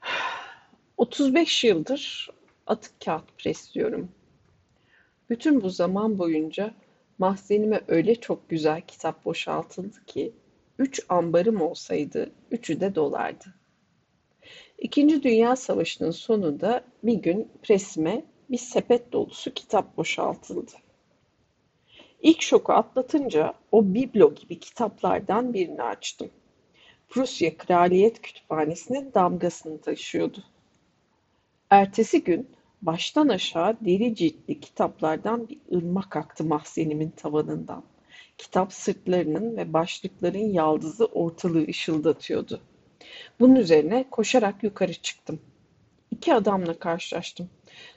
35 0.96 1.64
yıldır 1.64 2.30
atık 2.66 3.00
kağıt 3.04 3.38
presliyorum 3.38 4.10
bütün 5.30 5.62
bu 5.62 5.70
zaman 5.70 6.18
boyunca 6.18 6.74
mahzenime 7.18 7.80
öyle 7.88 8.14
çok 8.14 8.48
güzel 8.48 8.80
kitap 8.80 9.24
boşaltıldı 9.24 10.06
ki 10.06 10.32
Üç 10.78 11.00
ambarım 11.08 11.60
olsaydı 11.60 12.30
üçü 12.50 12.80
de 12.80 12.94
dolardı. 12.94 13.44
İkinci 14.78 15.22
Dünya 15.22 15.56
Savaşı'nın 15.56 16.10
sonunda 16.10 16.84
bir 17.02 17.14
gün 17.14 17.48
presime 17.62 18.24
bir 18.50 18.58
sepet 18.58 19.12
dolusu 19.12 19.54
kitap 19.54 19.96
boşaltıldı. 19.96 20.72
İlk 22.22 22.42
şoku 22.42 22.72
atlatınca 22.72 23.54
o 23.72 23.84
biblo 23.84 24.34
gibi 24.34 24.60
kitaplardan 24.60 25.54
birini 25.54 25.82
açtım. 25.82 26.30
Prusya 27.08 27.56
Kraliyet 27.56 28.22
Kütüphanesi'nin 28.22 29.14
damgasını 29.14 29.80
taşıyordu. 29.80 30.44
Ertesi 31.70 32.24
gün 32.24 32.48
baştan 32.86 33.28
aşağı 33.28 33.76
deri 33.80 34.14
ciltli 34.14 34.60
kitaplardan 34.60 35.48
bir 35.48 35.58
ırmak 35.76 36.16
aktı 36.16 36.44
mahzenimin 36.44 37.10
tavanından. 37.10 37.82
Kitap 38.38 38.72
sırtlarının 38.72 39.56
ve 39.56 39.72
başlıkların 39.72 40.52
yaldızı 40.52 41.04
ortalığı 41.04 41.66
ışıldatıyordu. 41.68 42.60
Bunun 43.40 43.56
üzerine 43.56 44.04
koşarak 44.10 44.62
yukarı 44.62 44.92
çıktım. 44.92 45.40
İki 46.10 46.34
adamla 46.34 46.78
karşılaştım. 46.78 47.50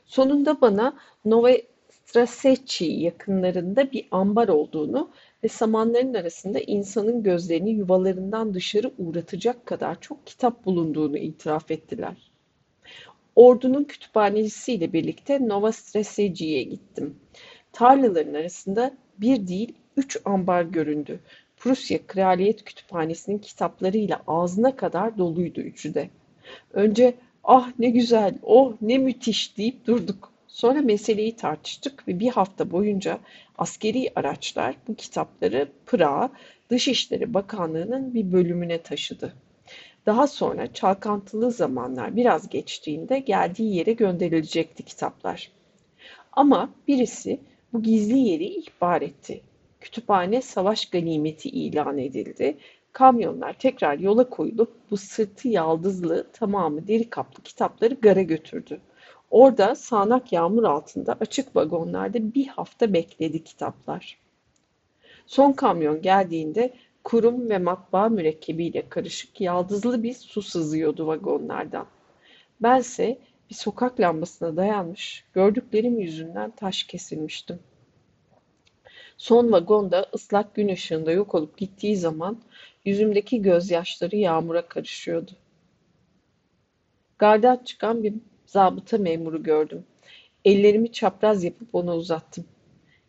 Sonunda 0.06 0.62
bana 0.62 0.98
Nova 1.26 1.52
Strasecci 1.90 2.86
yakınlarında 2.86 3.92
bir 3.92 4.08
ambar 4.12 4.48
olduğunu 4.48 5.12
ve 5.44 5.48
samanların 5.48 6.14
arasında 6.14 6.60
insanın 6.60 7.24
gözlerini 7.24 7.70
yuvalarından 7.72 8.54
dışarı 8.54 8.92
uğratacak 8.98 9.66
kadar 9.66 10.02
çok 10.02 10.28
kitap 10.28 10.66
bulunduğunu 10.66 11.18
itiraf 11.18 11.72
ettiler. 11.72 12.32
Ordunun 13.38 13.84
kütüphanecisiyle 13.84 14.94
birlikte 14.94 15.48
Nova 15.48 15.72
Strasecci'ye 15.72 16.64
gittim. 16.64 17.16
Tarlaların 17.72 18.34
arasında 18.34 18.92
bir 19.18 19.48
değil 19.48 19.74
üç 19.98 20.18
ambar 20.26 20.64
göründü. 20.64 21.20
Prusya 21.58 22.08
Kraliyet 22.08 22.64
Kütüphanesi'nin 22.64 23.38
kitaplarıyla 23.38 24.22
ağzına 24.28 24.76
kadar 24.76 25.18
doluydu 25.18 25.62
üçü 25.62 25.94
de. 25.94 26.10
Önce 26.74 27.14
ah 27.44 27.72
ne 27.80 27.90
güzel, 27.90 28.36
oh 28.44 28.74
ne 28.82 28.98
müthiş 28.98 29.58
deyip 29.58 29.88
durduk. 29.88 30.32
Sonra 30.48 30.82
meseleyi 30.82 31.36
tartıştık 31.36 32.08
ve 32.08 32.20
bir 32.20 32.30
hafta 32.30 32.72
boyunca 32.72 33.20
askeri 33.58 34.12
araçlar 34.16 34.76
bu 34.88 34.96
kitapları 34.96 35.68
Pırağa 35.86 36.30
Dışişleri 36.70 37.34
Bakanlığı'nın 37.34 38.14
bir 38.14 38.32
bölümüne 38.32 38.82
taşıdı. 38.82 39.34
Daha 40.08 40.28
sonra 40.28 40.74
çalkantılı 40.74 41.52
zamanlar 41.52 42.16
biraz 42.16 42.50
geçtiğinde 42.50 43.20
geldiği 43.20 43.76
yere 43.76 43.94
gönderilecekti 43.94 44.84
kitaplar. 44.84 45.52
Ama 46.32 46.70
birisi 46.88 47.40
bu 47.74 47.84
gizli 47.84 48.20
yeri 48.20 48.46
ihbar 48.46 49.02
etti. 49.02 49.42
Kütüphane 49.82 50.42
savaş 50.42 50.90
ganimeti 50.90 51.50
ilan 51.50 51.98
edildi. 51.98 52.58
Kamyonlar 52.92 53.54
tekrar 53.54 54.00
yola 54.00 54.30
koyulup 54.30 54.74
bu 54.92 54.98
sırtı 54.98 55.48
yaldızlı 55.48 56.28
tamamı 56.34 56.88
deri 56.88 57.10
kaplı 57.10 57.44
kitapları 57.44 57.94
gara 57.94 58.22
götürdü. 58.22 58.80
Orada 59.32 59.76
sağanak 59.76 60.34
yağmur 60.34 60.64
altında 60.64 61.18
açık 61.20 61.56
vagonlarda 61.56 62.34
bir 62.34 62.48
hafta 62.48 62.94
bekledi 62.94 63.44
kitaplar. 63.44 64.18
Son 65.26 65.52
kamyon 65.54 66.02
geldiğinde 66.02 66.74
kurum 67.08 67.50
ve 67.50 67.58
matbaa 67.58 68.10
mürekkebiyle 68.10 68.90
karışık 68.90 69.42
yaldızlı 69.42 70.04
bir 70.04 70.14
su 70.14 70.42
sızıyordu 70.42 71.08
vagonlardan. 71.08 71.88
Bense 72.62 73.18
bir 73.50 73.56
sokak 73.56 74.00
lambasına 74.00 74.58
dayanmış, 74.58 75.26
gördüklerim 75.34 76.00
yüzünden 76.00 76.52
taş 76.52 76.84
kesilmiştim. 76.84 77.60
Son 79.18 79.52
vagonda 79.52 80.06
ıslak 80.14 80.56
gün 80.56 80.68
ışığında 80.68 81.12
yok 81.12 81.36
olup 81.36 81.58
gittiği 81.58 81.98
zaman 81.98 82.38
yüzümdeki 82.86 83.42
gözyaşları 83.42 84.16
yağmura 84.16 84.68
karışıyordu. 84.68 85.32
Gardan 87.20 87.58
çıkan 87.66 88.04
bir 88.04 88.14
zabıta 88.46 88.98
memuru 88.98 89.44
gördüm. 89.44 89.84
Ellerimi 90.46 90.92
çapraz 90.92 91.44
yapıp 91.44 91.76
ona 91.76 91.96
uzattım. 91.96 92.46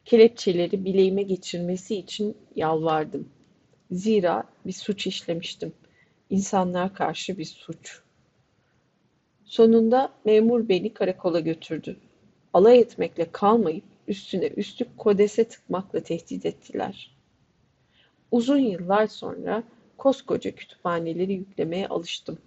Kelepçeleri 0.04 0.84
bileğime 0.84 1.22
geçirmesi 1.22 1.96
için 1.96 2.36
yalvardım. 2.56 3.37
Zira 3.90 4.44
bir 4.66 4.72
suç 4.72 5.06
işlemiştim. 5.06 5.72
İnsanlar 6.30 6.94
karşı 6.94 7.38
bir 7.38 7.44
suç. 7.44 8.00
Sonunda 9.44 10.12
memur 10.24 10.68
beni 10.68 10.94
karakola 10.94 11.40
götürdü. 11.40 11.96
Alay 12.52 12.78
etmekle 12.78 13.32
kalmayıp 13.32 13.84
üstüne 14.08 14.46
üstlük 14.46 14.98
kodese 14.98 15.48
tıkmakla 15.48 16.00
tehdit 16.00 16.46
ettiler. 16.46 17.16
Uzun 18.30 18.58
yıllar 18.58 19.06
sonra 19.06 19.62
koskoca 19.96 20.50
kütüphaneleri 20.50 21.32
yüklemeye 21.32 21.88
alıştım. 21.88 22.38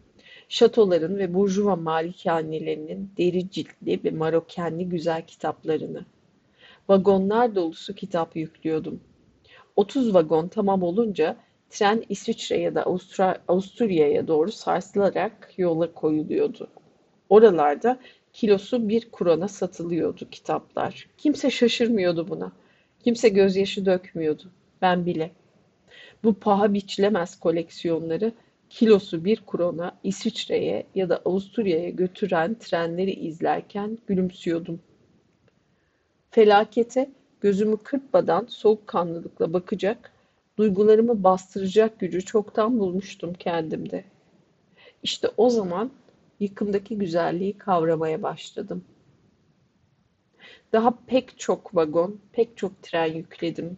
Şatoların 0.49 1.17
ve 1.17 1.33
burjuva 1.33 1.75
malikanelerinin 1.75 3.11
deri 3.17 3.49
ciltli 3.49 4.03
ve 4.03 4.11
marokenli 4.11 4.89
güzel 4.89 5.27
kitaplarını. 5.27 6.05
Vagonlar 6.89 7.55
dolusu 7.55 7.95
kitap 7.95 8.35
yüklüyordum. 8.35 8.99
30 9.75 10.13
vagon 10.13 10.47
tamam 10.47 10.83
olunca 10.83 11.37
tren 11.69 12.03
İsviçre 12.09 12.57
ya 12.57 12.75
da 12.75 12.83
Avusturya'ya 13.47 14.27
doğru 14.27 14.51
sarsılarak 14.51 15.53
yola 15.57 15.93
koyuluyordu. 15.93 16.67
Oralarda 17.29 17.99
kilosu 18.33 18.89
bir 18.89 19.11
kurona 19.11 19.47
satılıyordu 19.47 20.29
kitaplar. 20.31 21.07
Kimse 21.17 21.49
şaşırmıyordu 21.49 22.29
buna. 22.29 22.51
Kimse 23.03 23.29
gözyaşı 23.29 23.85
dökmüyordu. 23.85 24.51
Ben 24.81 25.05
bile. 25.05 25.31
Bu 26.23 26.33
paha 26.33 26.73
biçilemez 26.73 27.39
koleksiyonları 27.39 28.33
kilosu 28.69 29.25
bir 29.25 29.43
krona 29.47 29.97
İsviçre'ye 30.03 30.85
ya 30.95 31.09
da 31.09 31.21
Avusturya'ya 31.25 31.89
götüren 31.89 32.55
trenleri 32.59 33.11
izlerken 33.11 33.97
gülümsüyordum. 34.07 34.79
Felakete 36.31 37.09
gözümü 37.41 37.77
kırpmadan 37.77 38.45
soğukkanlılıkla 38.49 39.53
bakacak, 39.53 40.11
duygularımı 40.57 41.23
bastıracak 41.23 41.99
gücü 41.99 42.25
çoktan 42.25 42.79
bulmuştum 42.79 43.33
kendimde. 43.33 44.03
İşte 45.03 45.29
o 45.37 45.49
zaman 45.49 45.91
yıkımdaki 46.39 46.97
güzelliği 46.97 47.57
kavramaya 47.57 48.23
başladım. 48.23 48.83
Daha 50.73 50.93
pek 51.07 51.39
çok 51.39 51.75
vagon, 51.75 52.19
pek 52.31 52.57
çok 52.57 52.83
tren 52.83 53.13
yükledim. 53.13 53.77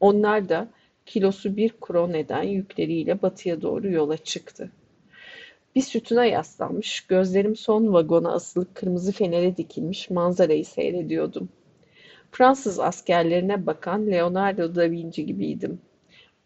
Onlar 0.00 0.48
da 0.48 0.68
kilosu 1.06 1.56
bir 1.56 1.72
kron 1.80 2.12
eden 2.12 2.42
yükleriyle 2.42 3.22
batıya 3.22 3.62
doğru 3.62 3.90
yola 3.90 4.16
çıktı. 4.16 4.70
Bir 5.74 5.82
sütuna 5.82 6.24
yaslanmış, 6.24 7.00
gözlerim 7.00 7.56
son 7.56 7.92
vagona 7.92 8.32
asılı 8.32 8.74
kırmızı 8.74 9.12
fenere 9.12 9.56
dikilmiş 9.56 10.10
manzarayı 10.10 10.64
seyrediyordum. 10.64 11.48
Fransız 12.30 12.78
askerlerine 12.78 13.66
bakan 13.66 14.06
Leonardo 14.06 14.74
da 14.74 14.90
Vinci 14.90 15.26
gibiydim. 15.26 15.80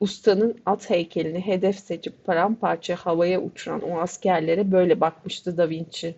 Ustanın 0.01 0.57
at 0.67 0.91
heykelini 0.91 1.41
hedef 1.41 1.79
seçip 1.79 2.25
paramparça 2.25 2.97
havaya 2.97 3.43
uçuran 3.43 3.83
o 3.83 3.99
askerlere 3.99 4.73
böyle 4.73 5.01
bakmıştı 5.01 5.57
Da 5.57 5.69
Vinci. 5.71 6.15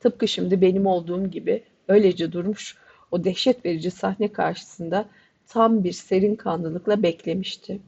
Tıpkı 0.00 0.28
şimdi 0.28 0.60
benim 0.60 0.86
olduğum 0.86 1.30
gibi 1.30 1.62
öylece 1.88 2.32
durmuş 2.32 2.76
o 3.10 3.24
dehşet 3.24 3.64
verici 3.64 3.90
sahne 3.90 4.32
karşısında 4.32 5.08
tam 5.46 5.84
bir 5.84 5.92
serin 5.92 6.36
kanlılıkla 6.36 7.02
beklemişti. 7.02 7.80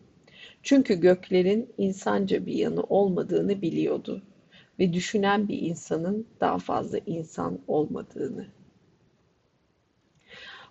Çünkü 0.62 1.00
göklerin 1.00 1.72
insanca 1.78 2.46
bir 2.46 2.54
yanı 2.54 2.82
olmadığını 2.82 3.62
biliyordu 3.62 4.22
ve 4.78 4.92
düşünen 4.92 5.48
bir 5.48 5.62
insanın 5.62 6.26
daha 6.40 6.58
fazla 6.58 6.98
insan 7.06 7.58
olmadığını. 7.68 8.46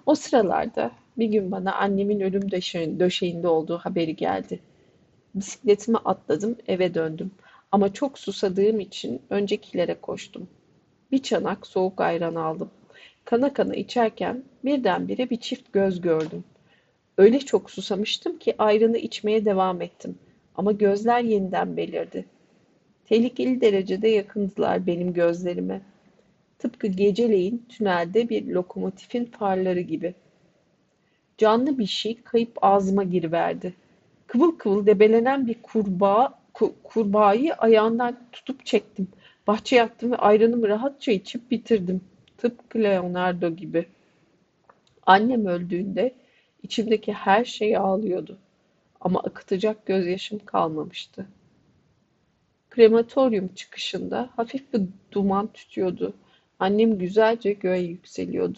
O 0.05 0.15
sıralarda 0.15 0.91
bir 1.17 1.25
gün 1.27 1.51
bana 1.51 1.75
annemin 1.75 2.19
ölüm 2.19 2.51
döşeğinde 2.99 3.47
olduğu 3.47 3.77
haberi 3.77 4.15
geldi. 4.15 4.59
Bisikletimi 5.35 5.97
atladım, 5.97 6.57
eve 6.67 6.93
döndüm. 6.93 7.31
Ama 7.71 7.93
çok 7.93 8.19
susadığım 8.19 8.79
için 8.79 9.21
öncekilere 9.29 9.93
koştum. 10.01 10.47
Bir 11.11 11.17
çanak 11.17 11.67
soğuk 11.67 12.01
ayran 12.01 12.35
aldım. 12.35 12.69
Kana 13.25 13.53
kana 13.53 13.75
içerken 13.75 14.43
birdenbire 14.65 15.29
bir 15.29 15.37
çift 15.37 15.73
göz 15.73 16.01
gördüm. 16.01 16.43
Öyle 17.17 17.39
çok 17.39 17.71
susamıştım 17.71 18.37
ki 18.37 18.55
ayranı 18.57 18.97
içmeye 18.97 19.45
devam 19.45 19.81
ettim. 19.81 20.17
Ama 20.55 20.71
gözler 20.71 21.21
yeniden 21.21 21.77
belirdi. 21.77 22.25
Tehlikeli 23.05 23.61
derecede 23.61 24.07
yakındılar 24.07 24.87
benim 24.87 25.13
gözlerime. 25.13 25.81
Tıpkı 26.63 26.87
geceleyin 26.87 27.65
tünelde 27.69 28.29
bir 28.29 28.47
lokomotifin 28.47 29.25
farları 29.25 29.79
gibi. 29.79 30.15
Canlı 31.37 31.77
bir 31.79 31.85
şey 31.85 32.21
kayıp 32.23 32.57
ağzıma 32.61 33.03
giriverdi. 33.03 33.73
Kıvıl 34.27 34.51
kıvıl 34.57 34.85
debelenen 34.85 35.47
bir 35.47 35.61
kurbağa, 35.61 36.39
kurbağayı 36.83 37.53
ayağından 37.53 38.19
tutup 38.31 38.65
çektim. 38.65 39.07
Bahçeye 39.47 39.83
attım 39.83 40.11
ve 40.11 40.15
ayranımı 40.15 40.67
rahatça 40.67 41.11
içip 41.11 41.51
bitirdim. 41.51 42.01
Tıpkı 42.37 42.79
Leonardo 42.79 43.49
gibi. 43.49 43.85
Annem 45.05 45.45
öldüğünde 45.45 46.13
İçimdeki 46.63 47.13
her 47.13 47.45
şey 47.45 47.77
ağlıyordu. 47.77 48.37
ama 49.01 49.19
akıtacak 49.19 49.85
gözyaşım 49.85 50.39
kalmamıştı. 50.39 51.27
Krematoryum 52.69 53.47
çıkışında 53.47 54.29
hafif 54.35 54.73
bir 54.73 54.81
duman 55.11 55.47
tütüyordu. 55.53 56.13
Annem 56.59 56.97
güzelce 56.97 57.53
göğe 57.53 57.81
yükseliyordu. 57.81 58.57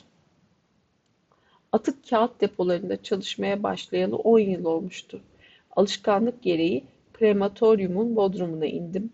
Atık 1.71 2.09
kağıt 2.09 2.41
depolarında 2.41 3.03
çalışmaya 3.03 3.63
başlayalı 3.63 4.15
10 4.15 4.39
yıl 4.39 4.65
olmuştu. 4.65 5.21
Alışkanlık 5.75 6.43
gereği 6.43 6.83
krematoryumun 7.13 8.15
bodrumuna 8.15 8.65
indim. 8.65 9.11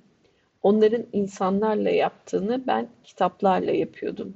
Onların 0.64 1.06
insanlarla 1.14 1.90
yaptığını 1.90 2.68
ben 2.68 2.88
kitaplarla 3.04 3.72
yapıyordum. 3.72 4.34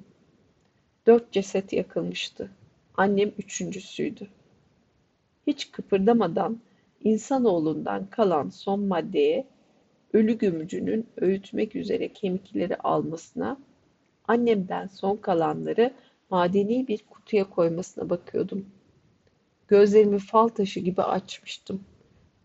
Dört 1.08 1.32
ceset 1.32 1.74
yakılmıştı. 1.74 2.50
Annem 2.98 3.32
üçüncüsüydü. 3.38 4.28
Hiç 5.48 5.72
kıpırdamadan 5.72 6.60
insanoğlundan 7.04 8.06
kalan 8.10 8.50
son 8.50 8.80
maddeye 8.80 9.46
ölü 10.14 10.38
gömücünün 10.38 11.08
öğütmek 11.18 11.76
üzere 11.76 12.08
kemikleri 12.08 12.76
almasına, 12.76 13.58
annemden 14.28 14.88
son 14.88 15.18
kalanları 15.18 15.94
madeni 16.30 16.88
bir 16.88 17.06
kutuya 17.10 17.50
koymasına 17.50 18.10
bakıyordum. 18.10 18.66
Gözlerimi 19.68 20.20
fal 20.20 20.48
taşı 20.48 20.80
gibi 20.80 21.02
açmıştım. 21.02 21.84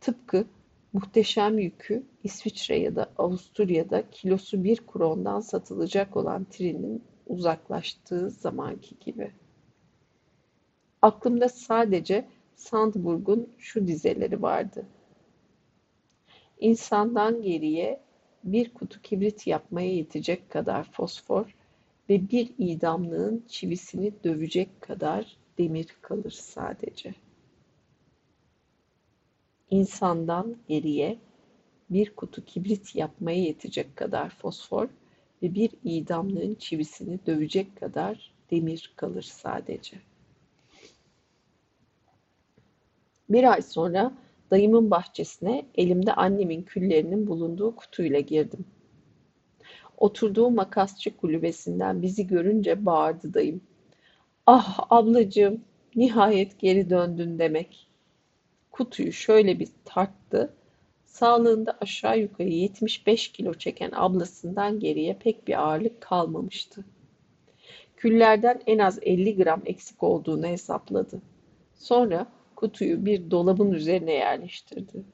Tıpkı 0.00 0.44
muhteşem 0.92 1.58
yükü 1.58 2.02
İsviçre 2.24 2.78
ya 2.78 2.96
da 2.96 3.10
Avusturya'da 3.18 4.10
kilosu 4.10 4.64
bir 4.64 4.86
krondan 4.86 5.40
satılacak 5.40 6.16
olan 6.16 6.46
trenin 6.50 7.04
uzaklaştığı 7.26 8.30
zamanki 8.30 8.98
gibi. 9.00 9.32
Aklımda 11.02 11.48
sadece 11.48 12.28
Sandburg'un 12.56 13.48
şu 13.58 13.86
dizeleri 13.86 14.42
vardı. 14.42 14.86
İnsandan 16.60 17.42
geriye 17.42 18.00
bir 18.44 18.74
kutu 18.74 19.02
kibrit 19.02 19.46
yapmaya 19.46 19.94
yetecek 19.94 20.50
kadar 20.50 20.84
fosfor 20.92 21.54
ve 22.10 22.30
bir 22.30 22.50
idamlığın 22.58 23.44
çivisini 23.48 24.12
dövecek 24.24 24.80
kadar 24.80 25.36
demir 25.58 25.96
kalır 26.02 26.30
sadece. 26.30 27.14
İnsandan 29.70 30.56
geriye 30.68 31.18
bir 31.90 32.16
kutu 32.16 32.44
kibrit 32.44 32.94
yapmaya 32.96 33.38
yetecek 33.38 33.96
kadar 33.96 34.30
fosfor 34.30 34.88
ve 35.42 35.54
bir 35.54 35.70
idamlığın 35.84 36.54
çivisini 36.54 37.18
dövecek 37.26 37.76
kadar 37.80 38.32
demir 38.50 38.92
kalır 38.96 39.22
sadece. 39.22 39.96
Bir 43.28 43.52
ay 43.52 43.62
sonra 43.62 44.12
dayımın 44.50 44.90
bahçesine 44.90 45.66
elimde 45.74 46.12
annemin 46.12 46.62
küllerinin 46.62 47.26
bulunduğu 47.26 47.76
kutuyla 47.76 48.20
girdim. 48.20 48.64
Oturduğu 50.00 50.50
makasçı 50.50 51.16
kulübesinden 51.16 52.02
bizi 52.02 52.26
görünce 52.26 52.86
bağırdı 52.86 53.34
dayım. 53.34 53.60
Ah 54.46 54.78
ablacığım, 54.90 55.64
nihayet 55.96 56.58
geri 56.58 56.90
döndün 56.90 57.38
demek. 57.38 57.86
Kutuyu 58.70 59.12
şöyle 59.12 59.58
bir 59.58 59.68
tarttı. 59.84 60.54
Sağlığında 61.04 61.78
aşağı 61.80 62.18
yukarı 62.18 62.48
75 62.48 63.28
kilo 63.28 63.54
çeken 63.54 63.90
ablasından 63.94 64.80
geriye 64.80 65.14
pek 65.14 65.48
bir 65.48 65.62
ağırlık 65.62 66.00
kalmamıştı. 66.00 66.84
Küllerden 67.96 68.60
en 68.66 68.78
az 68.78 68.98
50 69.02 69.36
gram 69.36 69.62
eksik 69.66 70.02
olduğunu 70.02 70.46
hesapladı. 70.46 71.22
Sonra 71.74 72.26
kutuyu 72.56 73.06
bir 73.06 73.30
dolabın 73.30 73.72
üzerine 73.72 74.12
yerleştirdi. 74.12 75.04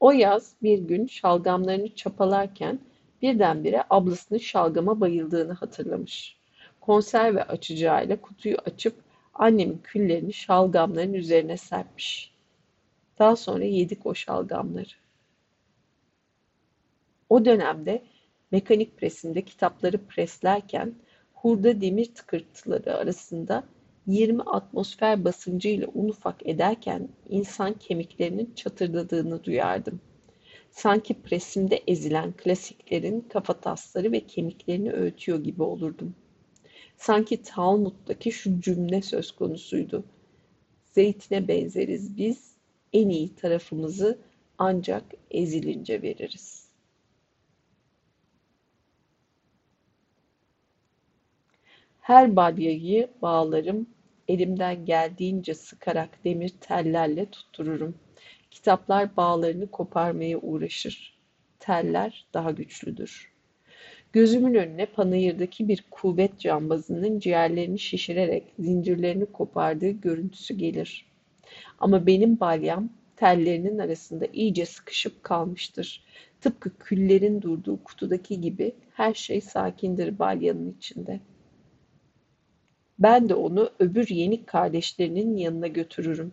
O 0.00 0.12
yaz 0.12 0.54
bir 0.62 0.78
gün 0.78 1.06
şalgamlarını 1.06 1.94
çapalarken 1.94 2.80
birdenbire 3.22 3.84
ablasının 3.90 4.38
şalgama 4.38 5.00
bayıldığını 5.00 5.52
hatırlamış. 5.52 6.36
Konserve 6.80 7.44
açacağıyla 7.44 8.20
kutuyu 8.20 8.56
açıp 8.64 8.94
annemin 9.34 9.78
küllerini 9.84 10.32
şalgamların 10.32 11.14
üzerine 11.14 11.56
serpmiş. 11.56 12.34
Daha 13.18 13.36
sonra 13.36 13.64
yedik 13.64 14.06
o 14.06 14.14
şalgamları. 14.14 14.88
O 17.28 17.44
dönemde 17.44 18.02
mekanik 18.50 18.98
presinde 18.98 19.42
kitapları 19.42 19.98
preslerken 20.06 20.94
hurda 21.34 21.80
demir 21.80 22.14
tıkırtıları 22.14 22.96
arasında 22.96 23.64
20 24.06 24.42
atmosfer 24.42 25.24
basıncıyla 25.24 25.86
un 25.94 26.08
ufak 26.08 26.46
ederken 26.46 27.08
insan 27.28 27.72
kemiklerinin 27.72 28.52
çatırdadığını 28.56 29.44
duyardım. 29.44 30.00
Sanki 30.70 31.22
presimde 31.22 31.76
ezilen 31.86 32.32
klasiklerin 32.32 33.20
kafatasları 33.20 34.12
ve 34.12 34.26
kemiklerini 34.26 34.92
öğütüyor 34.92 35.44
gibi 35.44 35.62
olurdum. 35.62 36.14
Sanki 36.96 37.42
Talmud'daki 37.42 38.32
şu 38.32 38.60
cümle 38.60 39.02
söz 39.02 39.32
konusuydu. 39.32 40.04
Zeytine 40.84 41.48
benzeriz 41.48 42.16
biz, 42.16 42.54
en 42.92 43.08
iyi 43.08 43.34
tarafımızı 43.34 44.18
ancak 44.58 45.04
ezilince 45.30 46.02
veririz. 46.02 46.70
Her 52.00 52.36
balyayı 52.36 53.10
bağlarım, 53.22 53.86
elimden 54.28 54.84
geldiğince 54.84 55.54
sıkarak 55.54 56.24
demir 56.24 56.48
tellerle 56.48 57.30
tuttururum. 57.30 57.94
Kitaplar 58.50 59.16
bağlarını 59.16 59.70
koparmaya 59.70 60.38
uğraşır. 60.38 61.18
Teller 61.60 62.26
daha 62.34 62.50
güçlüdür. 62.50 63.32
Gözümün 64.12 64.54
önüne 64.54 64.86
panayırdaki 64.86 65.68
bir 65.68 65.84
kuvvet 65.90 66.38
cambazının 66.38 67.18
ciğerlerini 67.18 67.78
şişirerek 67.78 68.44
zincirlerini 68.58 69.26
kopardığı 69.26 69.90
görüntüsü 69.90 70.54
gelir. 70.54 71.06
Ama 71.78 72.06
benim 72.06 72.40
balyam 72.40 72.90
tellerinin 73.16 73.78
arasında 73.78 74.26
iyice 74.32 74.66
sıkışıp 74.66 75.22
kalmıştır. 75.22 76.04
Tıpkı 76.40 76.78
küllerin 76.78 77.42
durduğu 77.42 77.84
kutudaki 77.84 78.40
gibi 78.40 78.72
her 78.94 79.14
şey 79.14 79.40
sakindir 79.40 80.18
balyanın 80.18 80.70
içinde. 80.70 81.20
Ben 82.98 83.28
de 83.28 83.34
onu 83.34 83.70
öbür 83.78 84.08
yenik 84.08 84.46
kardeşlerinin 84.46 85.36
yanına 85.36 85.66
götürürüm. 85.66 86.32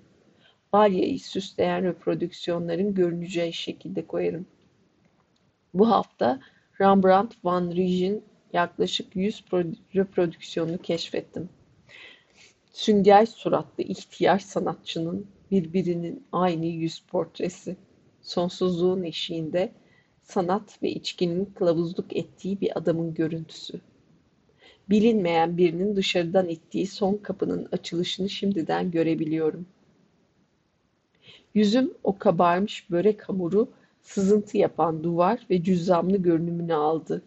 Balyayı 0.73 1.19
süsleyen 1.19 1.83
reprodüksiyonların 1.83 2.93
görüneceği 2.93 3.53
şekilde 3.53 4.07
koyarım. 4.07 4.47
Bu 5.73 5.89
hafta 5.89 6.39
Rembrandt 6.81 7.35
van 7.43 7.71
Rijs'in 7.71 8.23
yaklaşık 8.53 9.15
100 9.15 9.43
reprodüksiyonunu 9.95 10.77
keşfettim. 10.77 11.49
Sünger 12.71 13.25
suratlı 13.25 13.83
ihtiyar 13.83 14.39
sanatçının 14.39 15.27
birbirinin 15.51 16.23
aynı 16.31 16.65
yüz 16.65 16.99
portresi. 16.99 17.77
Sonsuzluğun 18.21 19.03
eşiğinde 19.03 19.71
sanat 20.23 20.83
ve 20.83 20.89
içkinin 20.89 21.45
kılavuzluk 21.45 22.15
ettiği 22.15 22.61
bir 22.61 22.77
adamın 22.77 23.13
görüntüsü. 23.13 23.81
Bilinmeyen 24.89 25.57
birinin 25.57 25.95
dışarıdan 25.95 26.49
ittiği 26.49 26.87
son 26.87 27.17
kapının 27.17 27.67
açılışını 27.71 28.29
şimdiden 28.29 28.91
görebiliyorum. 28.91 29.67
Yüzüm 31.53 31.93
o 32.03 32.17
kabarmış 32.17 32.91
börek 32.91 33.29
hamuru, 33.29 33.69
sızıntı 34.01 34.57
yapan 34.57 35.03
duvar 35.03 35.39
ve 35.49 35.63
cüzzamlı 35.63 36.17
görünümünü 36.17 36.73
aldı. 36.73 37.21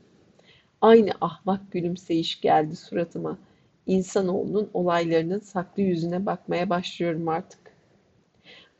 Aynı 0.80 1.10
ahmak 1.20 1.72
gülümseyiş 1.72 2.40
geldi 2.40 2.76
suratıma. 2.76 3.38
İnsanoğlunun 3.86 4.70
olaylarının 4.74 5.38
saklı 5.38 5.82
yüzüne 5.82 6.26
bakmaya 6.26 6.70
başlıyorum 6.70 7.28
artık. 7.28 7.60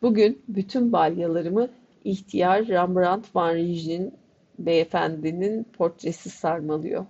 Bugün 0.02 0.42
bütün 0.48 0.92
balyalarımı 0.92 1.68
ihtiyar 2.04 2.66
Rembrandt 2.66 3.36
van 3.36 3.54
Rijs'in 3.54 4.14
beyefendinin 4.58 5.64
portresi 5.64 6.30
sarmalıyor. 6.30 7.06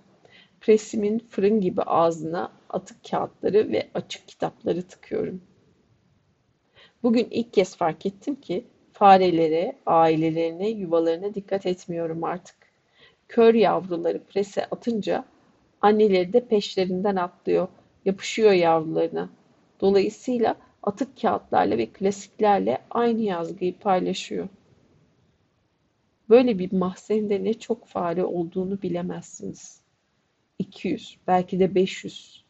Presimin 0.61 1.19
fırın 1.19 1.61
gibi 1.61 1.83
ağzına 1.83 2.53
atık 2.69 2.97
kağıtları 3.11 3.73
ve 3.73 3.89
açık 3.95 4.29
kitapları 4.29 4.83
tıkıyorum. 4.83 5.43
Bugün 7.03 7.29
ilk 7.31 7.53
kez 7.53 7.77
fark 7.77 8.07
ettim 8.07 8.35
ki 8.35 8.65
farelere, 8.93 9.77
ailelerine, 9.87 10.69
yuvalarına 10.69 11.35
dikkat 11.35 11.67
etmiyorum 11.67 12.25
artık. 12.25 12.57
Kör 13.29 13.55
yavruları 13.55 14.25
prese 14.25 14.67
atınca 14.67 15.25
anneleri 15.81 16.33
de 16.33 16.47
peşlerinden 16.47 17.17
atlıyor, 17.17 17.69
yapışıyor 18.05 18.53
yavrularına. 18.53 19.31
Dolayısıyla 19.81 20.57
atık 20.83 21.21
kağıtlarla 21.21 21.79
ve 21.79 21.87
klasiklerle 21.87 22.79
aynı 22.91 23.21
yazgıyı 23.21 23.79
paylaşıyor. 23.79 24.49
Böyle 26.29 26.59
bir 26.59 26.73
mahzende 26.73 27.45
ne 27.45 27.55
çok 27.55 27.87
fare 27.87 28.25
olduğunu 28.25 28.83
bilemezsiniz. 28.83 29.81
200, 30.59 31.19
belki 31.27 31.61
de 31.61 31.75
500. 31.75 32.45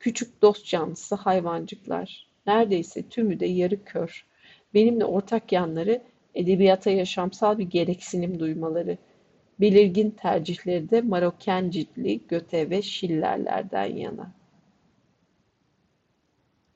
Küçük 0.00 0.42
dost 0.42 0.66
canlısı 0.66 1.14
hayvancıklar. 1.14 2.31
Neredeyse 2.46 3.08
tümü 3.08 3.40
de 3.40 3.46
yarı 3.46 3.84
kör. 3.84 4.26
Benimle 4.74 5.04
ortak 5.04 5.52
yanları 5.52 6.02
edebiyata 6.34 6.90
yaşamsal 6.90 7.58
bir 7.58 7.64
gereksinim 7.64 8.40
duymaları. 8.40 8.98
Belirgin 9.60 10.10
tercihleri 10.10 10.90
de 10.90 11.00
Maroken 11.00 11.70
ciltli 11.70 12.20
Göte 12.28 12.70
ve 12.70 12.82
Schiller'lerden 12.82 13.96
yana. 13.96 14.32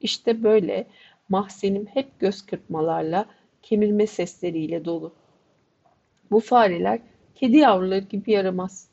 İşte 0.01 0.43
böyle 0.43 0.87
mahzenim 1.29 1.87
hep 1.87 2.21
göz 2.21 2.47
kırpmalarla, 2.47 3.27
kemirme 3.63 4.07
sesleriyle 4.07 4.85
dolu. 4.85 5.15
Bu 6.31 6.41
fareler 6.41 7.01
kedi 7.35 7.57
yavruları 7.57 8.05
gibi 8.05 8.33
yaramaz. 8.33 8.89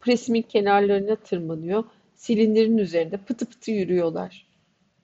Presimin 0.00 0.42
kenarlarına 0.42 1.16
tırmanıyor, 1.16 1.84
silindirin 2.14 2.78
üzerinde 2.78 3.16
pıtı 3.16 3.46
pıtı 3.46 3.70
yürüyorlar. 3.70 4.47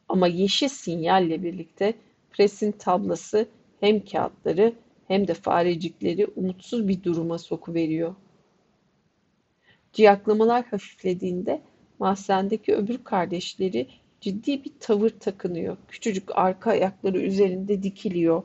Ama 0.09 0.26
yeşil 0.26 0.68
sinyalle 0.68 1.42
birlikte 1.42 1.94
presin 2.30 2.72
tablası 2.72 3.48
hem 3.80 4.05
kağıtları 4.05 4.72
hem 5.09 5.28
de 5.28 5.34
farecikleri 5.34 6.26
umutsuz 6.26 6.88
bir 6.88 7.02
duruma 7.02 7.38
sokuveriyor. 7.38 8.14
Ciyaklamalar 9.92 10.64
hafiflediğinde 10.64 11.61
mahzendeki 11.98 12.74
öbür 12.74 13.05
kardeşleri 13.05 13.86
ciddi 14.20 14.64
bir 14.64 14.72
tavır 14.80 15.11
takınıyor. 15.11 15.76
Küçücük 15.88 16.36
arka 16.36 16.70
ayakları 16.70 17.18
üzerinde 17.20 17.82
dikiliyor. 17.82 18.42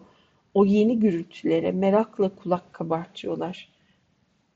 O 0.54 0.66
yeni 0.66 1.00
gürültülere 1.00 1.72
merakla 1.72 2.36
kulak 2.36 2.74
kabartıyorlar. 2.74 3.70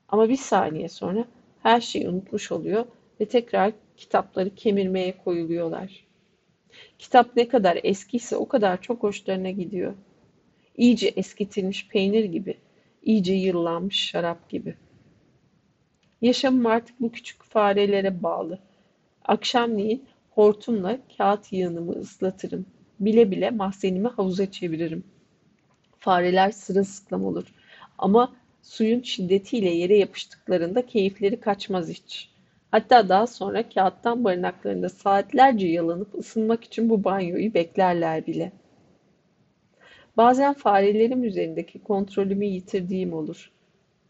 Ama 0.08 0.28
bir 0.28 0.36
saniye 0.36 0.88
sonra 0.88 1.24
her 1.62 1.80
şeyi 1.80 2.08
unutmuş 2.08 2.52
oluyor 2.52 2.84
ve 3.20 3.24
tekrar 3.24 3.72
kitapları 3.96 4.54
kemirmeye 4.54 5.16
koyuluyorlar. 5.24 6.04
Kitap 6.98 7.36
ne 7.36 7.48
kadar 7.48 7.78
eskiyse 7.82 8.36
o 8.36 8.48
kadar 8.48 8.80
çok 8.80 9.02
hoşlarına 9.02 9.50
gidiyor. 9.50 9.94
İyice 10.76 11.08
eskitilmiş 11.08 11.88
peynir 11.88 12.24
gibi, 12.24 12.56
iyice 13.02 13.34
yıllanmış 13.34 14.00
şarap 14.00 14.48
gibi. 14.48 14.76
Yaşamım 16.22 16.66
artık 16.66 17.00
bu 17.00 17.12
küçük 17.12 17.42
farelere 17.42 18.22
bağlı. 18.22 18.58
Akşamleyin 19.24 20.04
hortumla 20.30 20.98
kağıt 21.18 21.52
yığınımı 21.52 21.92
ıslatırım. 21.92 22.66
Bile 23.00 23.30
bile 23.30 23.50
mahzenimi 23.50 24.08
havuza 24.08 24.50
çeviririm. 24.50 25.04
Fareler 25.98 26.50
sırılsıklam 26.50 27.24
olur. 27.24 27.44
Ama 27.98 28.36
suyun 28.62 29.02
şiddetiyle 29.02 29.70
yere 29.70 29.96
yapıştıklarında 29.96 30.86
keyifleri 30.86 31.40
kaçmaz 31.40 31.88
hiç. 31.88 32.33
Hatta 32.74 33.08
daha 33.08 33.26
sonra 33.26 33.68
kağıttan 33.68 34.24
barınaklarında 34.24 34.88
saatlerce 34.88 35.66
yalanıp 35.66 36.14
ısınmak 36.14 36.64
için 36.64 36.90
bu 36.90 37.04
banyoyu 37.04 37.54
beklerler 37.54 38.26
bile. 38.26 38.52
Bazen 40.16 40.54
farelerim 40.54 41.24
üzerindeki 41.24 41.78
kontrolümü 41.82 42.44
yitirdiğim 42.44 43.12
olur. 43.12 43.52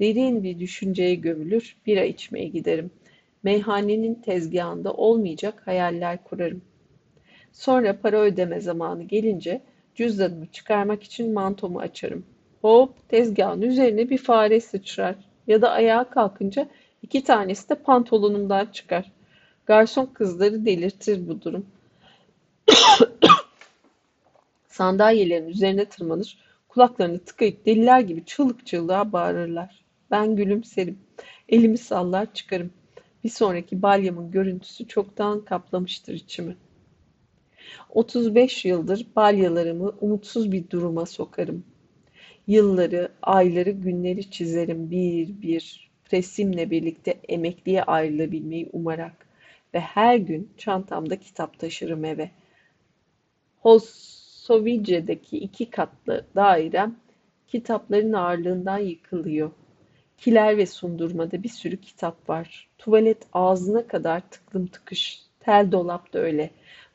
Derin 0.01 0.43
bir 0.43 0.59
düşünceye 0.59 1.15
gömülür, 1.15 1.77
bira 1.87 2.05
içmeye 2.05 2.49
giderim. 2.49 2.91
Meyhanenin 3.43 4.15
tezgahında 4.15 4.93
olmayacak 4.93 5.63
hayaller 5.67 6.25
kurarım. 6.25 6.63
Sonra 7.53 8.01
para 8.01 8.21
ödeme 8.21 8.61
zamanı 8.61 9.03
gelince 9.03 9.61
cüzdanımı 9.95 10.47
çıkarmak 10.47 11.03
için 11.03 11.33
mantomu 11.33 11.79
açarım. 11.79 12.27
Hop 12.61 13.09
tezgahın 13.09 13.63
üzerine 13.63 14.11
bir 14.11 14.19
fare 14.19 14.61
sıçrar 14.61 15.15
ya 15.47 15.63
da 15.63 15.71
ayağa 15.71 16.05
kalkınca 16.05 16.69
iki 17.05 17.25
tanesi 17.25 17.69
de 17.69 17.75
pantolonumdan 17.75 18.67
çıkar. 18.67 19.13
Garson 19.67 20.07
kızları 20.07 20.65
delirtir 20.67 21.29
bu 21.29 21.43
durum. 21.43 21.67
Sandalyelerin 24.69 25.49
üzerine 25.49 25.85
tırmanır, 25.85 26.39
kulaklarını 26.69 27.19
tıkayıp 27.19 27.67
deliler 27.67 28.01
gibi 28.01 28.25
çığlık 28.25 28.67
çığlığa 28.67 29.13
bağırırlar. 29.13 29.85
Ben 30.11 30.37
gülümserim, 30.37 30.99
elimi 31.49 31.79
sallar 31.79 32.35
çıkarım. 32.35 32.71
Bir 33.25 33.29
sonraki 33.29 33.83
balyamın 33.83 34.31
görüntüsü 34.31 34.89
çoktan 34.89 35.45
kaplamıştır 35.45 36.15
içimi. 36.15 36.57
35 37.91 38.65
yıldır 38.65 39.07
balyalarımı 39.17 39.93
umutsuz 40.01 40.53
bir 40.53 40.71
duruma 40.71 41.07
sokarım. 41.07 41.65
Yılları, 42.47 43.13
ayları, 43.23 43.71
günleri 43.71 44.31
çizerim 44.31 44.91
bir 44.91 45.43
bir. 45.43 45.85
Presimle 46.05 46.71
birlikte 46.71 47.11
emekliye 47.29 47.83
ayrılabilmeyi 47.83 48.69
umarak 48.73 49.27
ve 49.75 49.81
her 49.81 50.17
gün 50.17 50.53
çantamda 50.57 51.21
kitap 51.21 51.59
taşırım 51.59 52.05
eve. 52.05 52.31
Hosovice'deki 53.61 55.39
iki 55.39 55.71
katlı 55.71 56.27
dairem 56.35 56.97
kitapların 57.47 58.13
ağırlığından 58.13 58.79
yıkılıyor. 58.79 59.51
Kiler 60.19 60.57
ve 60.57 60.67
sundurmada 60.67 61.43
bir 61.43 61.49
sürü 61.49 61.77
kitap 61.77 62.29
var. 62.29 62.69
Tuvalet 62.79 63.27
ağzına 63.33 63.87
kadar 63.87 64.21
tıklım 64.31 64.67
tıkış. 64.67 65.23
Tel 65.41 65.73
dolap 65.73 66.13
da 66.13 66.19
öyle. 66.19 66.51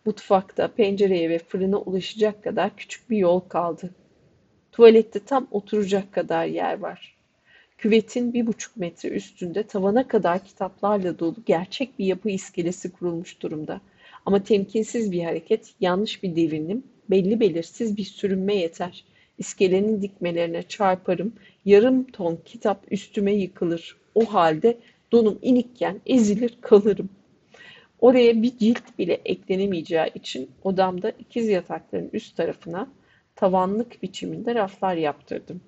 Mutfakta 0.06 0.68
pencereye 0.68 1.30
ve 1.30 1.40
fırına 1.40 1.78
ulaşacak 1.78 2.44
kadar 2.44 2.76
küçük 2.76 3.10
bir 3.10 3.18
yol 3.18 3.40
kaldı. 3.40 3.90
Tuvalette 4.72 5.20
tam 5.20 5.48
oturacak 5.52 6.14
kadar 6.14 6.46
yer 6.46 6.80
var. 6.80 7.19
Küvetin 7.80 8.34
bir 8.34 8.48
buçuk 8.48 8.78
metre 8.78 9.10
üstünde 9.10 9.64
tavana 9.64 10.08
kadar 10.08 10.44
kitaplarla 10.44 11.20
dolu 11.20 11.36
gerçek 11.46 12.00
bir 12.00 12.06
yapı 12.06 12.30
iskelesi 12.30 12.92
kurulmuş 12.92 13.42
durumda. 13.42 13.82
Ama 14.26 14.44
temkinsiz 14.44 15.12
bir 15.12 15.24
hareket, 15.24 15.74
yanlış 15.80 16.24
bir 16.24 16.36
devinim, 16.36 16.84
belli 17.10 17.40
belirsiz 17.40 17.98
bir 17.98 18.04
sürünme 18.04 18.56
yeter. 18.56 19.06
İskelenin 19.38 20.02
dikmelerine 20.02 20.64
çarparım, 20.64 21.34
yarım 21.66 22.04
ton 22.04 22.40
kitap 22.46 22.92
üstüme 22.92 23.34
yıkılır. 23.34 23.98
O 24.16 24.26
halde 24.26 24.78
donum 25.12 25.40
inikken 25.42 26.02
ezilir 26.06 26.58
kalırım. 26.62 27.10
Oraya 28.00 28.42
bir 28.42 28.58
cilt 28.58 29.00
bile 29.00 29.22
eklenemeyeceği 29.26 30.12
için 30.16 30.50
odamda 30.64 31.10
ikiz 31.10 31.48
yatakların 31.48 32.10
üst 32.14 32.38
tarafına 32.38 32.88
tavanlık 33.36 34.04
biçiminde 34.04 34.56
raflar 34.56 34.96
yaptırdım. 34.96 35.62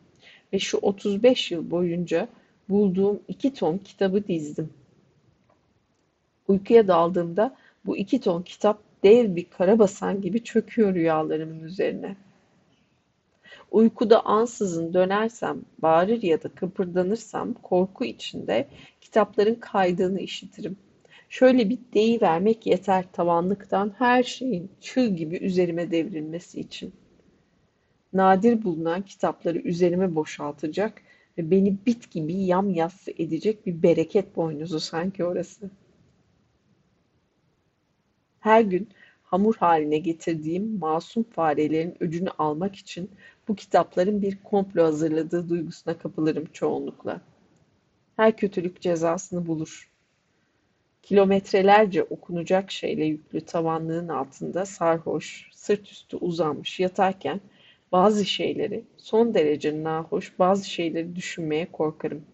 Ve 0.53 0.59
şu 0.59 0.77
35 0.77 1.51
yıl 1.51 1.71
boyunca 1.71 2.27
bulduğum 2.69 3.19
iki 3.27 3.53
ton 3.53 3.77
kitabı 3.77 4.27
dizdim. 4.27 4.69
Uykuya 6.47 6.87
daldığımda 6.87 7.55
bu 7.85 7.97
iki 7.97 8.21
ton 8.21 8.41
kitap 8.41 8.79
dev 9.03 9.35
bir 9.35 9.45
karabasan 9.49 10.21
gibi 10.21 10.43
çöküyor 10.43 10.95
rüyalarımın 10.95 11.59
üzerine. 11.59 12.15
Uykuda 13.71 14.25
ansızın 14.25 14.93
dönersem, 14.93 15.61
bağırır 15.81 16.23
ya 16.23 16.43
da 16.43 16.49
kıpırdanırsam 16.49 17.53
korku 17.53 18.05
içinde 18.05 18.67
kitapların 19.01 19.55
kaydığını 19.55 20.19
işitirim. 20.19 20.77
Şöyle 21.29 21.69
bir 21.69 21.79
deyivermek 21.93 22.67
yeter 22.67 23.05
tavanlıktan 23.11 23.93
her 23.97 24.23
şeyin 24.23 24.71
çığ 24.81 25.07
gibi 25.07 25.37
üzerime 25.37 25.91
devrilmesi 25.91 26.59
için. 26.59 26.93
Nadir 28.13 28.63
bulunan 28.63 29.01
kitapları 29.01 29.57
üzerime 29.57 30.15
boşaltacak 30.15 31.01
ve 31.37 31.51
beni 31.51 31.77
bit 31.85 32.11
gibi 32.11 32.33
yamyassı 32.33 33.11
edecek 33.11 33.65
bir 33.65 33.83
bereket 33.83 34.35
boynuzu 34.35 34.79
sanki 34.79 35.25
orası. 35.25 35.69
Her 38.39 38.61
gün 38.61 38.89
hamur 39.23 39.55
haline 39.55 39.97
getirdiğim 39.97 40.79
masum 40.79 41.23
farelerin 41.23 41.95
öcünü 41.99 42.29
almak 42.29 42.75
için 42.75 43.11
bu 43.47 43.55
kitapların 43.55 44.21
bir 44.21 44.43
komplo 44.43 44.83
hazırladığı 44.83 45.49
duygusuna 45.49 45.97
kapılırım 45.97 46.45
çoğunlukla. 46.53 47.21
Her 48.15 48.37
kötülük 48.37 48.81
cezasını 48.81 49.47
bulur. 49.47 49.91
Kilometrelerce 51.03 52.03
okunacak 52.03 52.71
şeyle 52.71 53.05
yüklü 53.05 53.41
tavanlığın 53.41 54.07
altında 54.07 54.65
sarhoş, 54.65 55.49
sırt 55.53 55.91
üstü 55.91 56.17
uzanmış 56.17 56.79
yatarken 56.79 57.41
bazı 57.91 58.25
şeyleri, 58.25 58.83
son 58.97 59.33
derece 59.33 59.83
nahoş 59.83 60.39
bazı 60.39 60.69
şeyleri 60.69 61.15
düşünmeye 61.15 61.71
korkarım. 61.71 62.25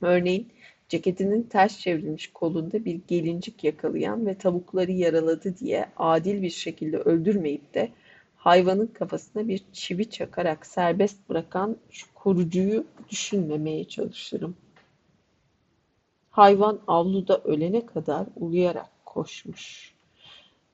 Örneğin 0.00 0.48
ceketinin 0.88 1.42
ters 1.42 1.78
çevrilmiş 1.78 2.32
kolunda 2.32 2.84
bir 2.84 3.00
gelincik 3.08 3.64
yakalayan 3.64 4.26
ve 4.26 4.38
tavukları 4.38 4.92
yaraladı 4.92 5.58
diye 5.58 5.86
adil 5.96 6.42
bir 6.42 6.50
şekilde 6.50 6.96
öldürmeyip 6.98 7.74
de 7.74 7.88
hayvanın 8.36 8.86
kafasına 8.86 9.48
bir 9.48 9.62
çivi 9.72 10.10
çakarak 10.10 10.66
serbest 10.66 11.28
bırakan 11.28 11.76
şu 11.90 12.06
korucuyu 12.14 12.84
düşünmemeye 13.10 13.84
çalışırım. 13.84 14.56
Hayvan 16.30 16.80
avluda 16.86 17.38
ölene 17.38 17.86
kadar 17.86 18.26
uluyarak 18.36 18.90
koşmuş. 19.04 19.94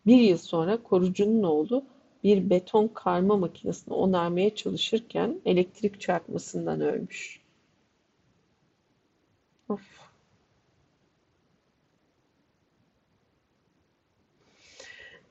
Bir 0.07 0.21
yıl 0.21 0.39
sonra 0.39 0.83
korucunun 0.83 1.43
oğlu 1.43 1.85
bir 2.25 2.51
beton 2.51 2.89
karma 2.89 3.37
makinesini 3.37 3.95
onarmaya 3.95 4.55
çalışırken 4.55 5.41
elektrik 5.45 6.01
çarpmasından 6.01 6.81
ölmüş. 6.81 7.41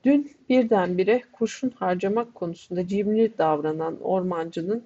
Dün 0.03 0.31
birdenbire 0.49 1.23
kurşun 1.31 1.69
harcamak 1.69 2.35
konusunda 2.35 2.87
cimri 2.87 3.37
davranan 3.37 4.01
ormancının 4.01 4.83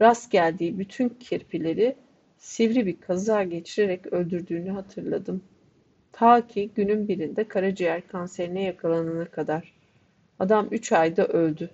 rast 0.00 0.30
geldiği 0.32 0.78
bütün 0.78 1.08
kirpileri 1.08 1.96
sivri 2.38 2.86
bir 2.86 3.00
kaza 3.00 3.42
geçirerek 3.42 4.06
öldürdüğünü 4.06 4.70
hatırladım. 4.70 5.42
Ta 6.12 6.46
ki 6.46 6.70
günün 6.74 7.08
birinde 7.08 7.48
karaciğer 7.48 8.08
kanserine 8.08 8.62
yakalanana 8.62 9.24
kadar. 9.24 9.75
Adam 10.38 10.68
üç 10.70 10.92
ayda 10.92 11.26
öldü. 11.26 11.70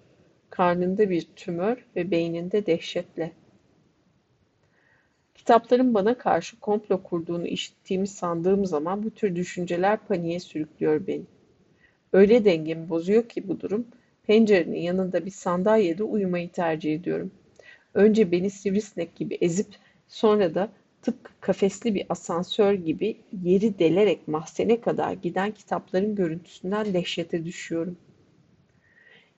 Karnında 0.50 1.10
bir 1.10 1.26
tümör 1.36 1.86
ve 1.96 2.10
beyninde 2.10 2.66
dehşetle. 2.66 3.32
Kitapların 5.34 5.94
bana 5.94 6.18
karşı 6.18 6.60
komplo 6.60 7.02
kurduğunu 7.02 7.46
işittiğimi 7.46 8.06
sandığım 8.06 8.66
zaman 8.66 9.02
bu 9.02 9.10
tür 9.10 9.36
düşünceler 9.36 9.98
paniğe 10.08 10.40
sürüklüyor 10.40 11.06
beni. 11.06 11.22
Öyle 12.12 12.44
dengemi 12.44 12.88
bozuyor 12.88 13.28
ki 13.28 13.48
bu 13.48 13.60
durum, 13.60 13.86
pencerenin 14.26 14.80
yanında 14.80 15.26
bir 15.26 15.30
sandalyede 15.30 16.02
uyumayı 16.02 16.52
tercih 16.52 16.94
ediyorum. 16.94 17.30
Önce 17.94 18.32
beni 18.32 18.50
sivrisinek 18.50 19.16
gibi 19.16 19.38
ezip 19.40 19.74
sonra 20.08 20.54
da 20.54 20.68
tıpkı 21.02 21.32
kafesli 21.40 21.94
bir 21.94 22.06
asansör 22.08 22.72
gibi 22.72 23.16
yeri 23.42 23.78
delerek 23.78 24.28
mahzene 24.28 24.80
kadar 24.80 25.12
giden 25.12 25.50
kitapların 25.50 26.14
görüntüsünden 26.14 26.94
dehşete 26.94 27.44
düşüyorum. 27.44 27.96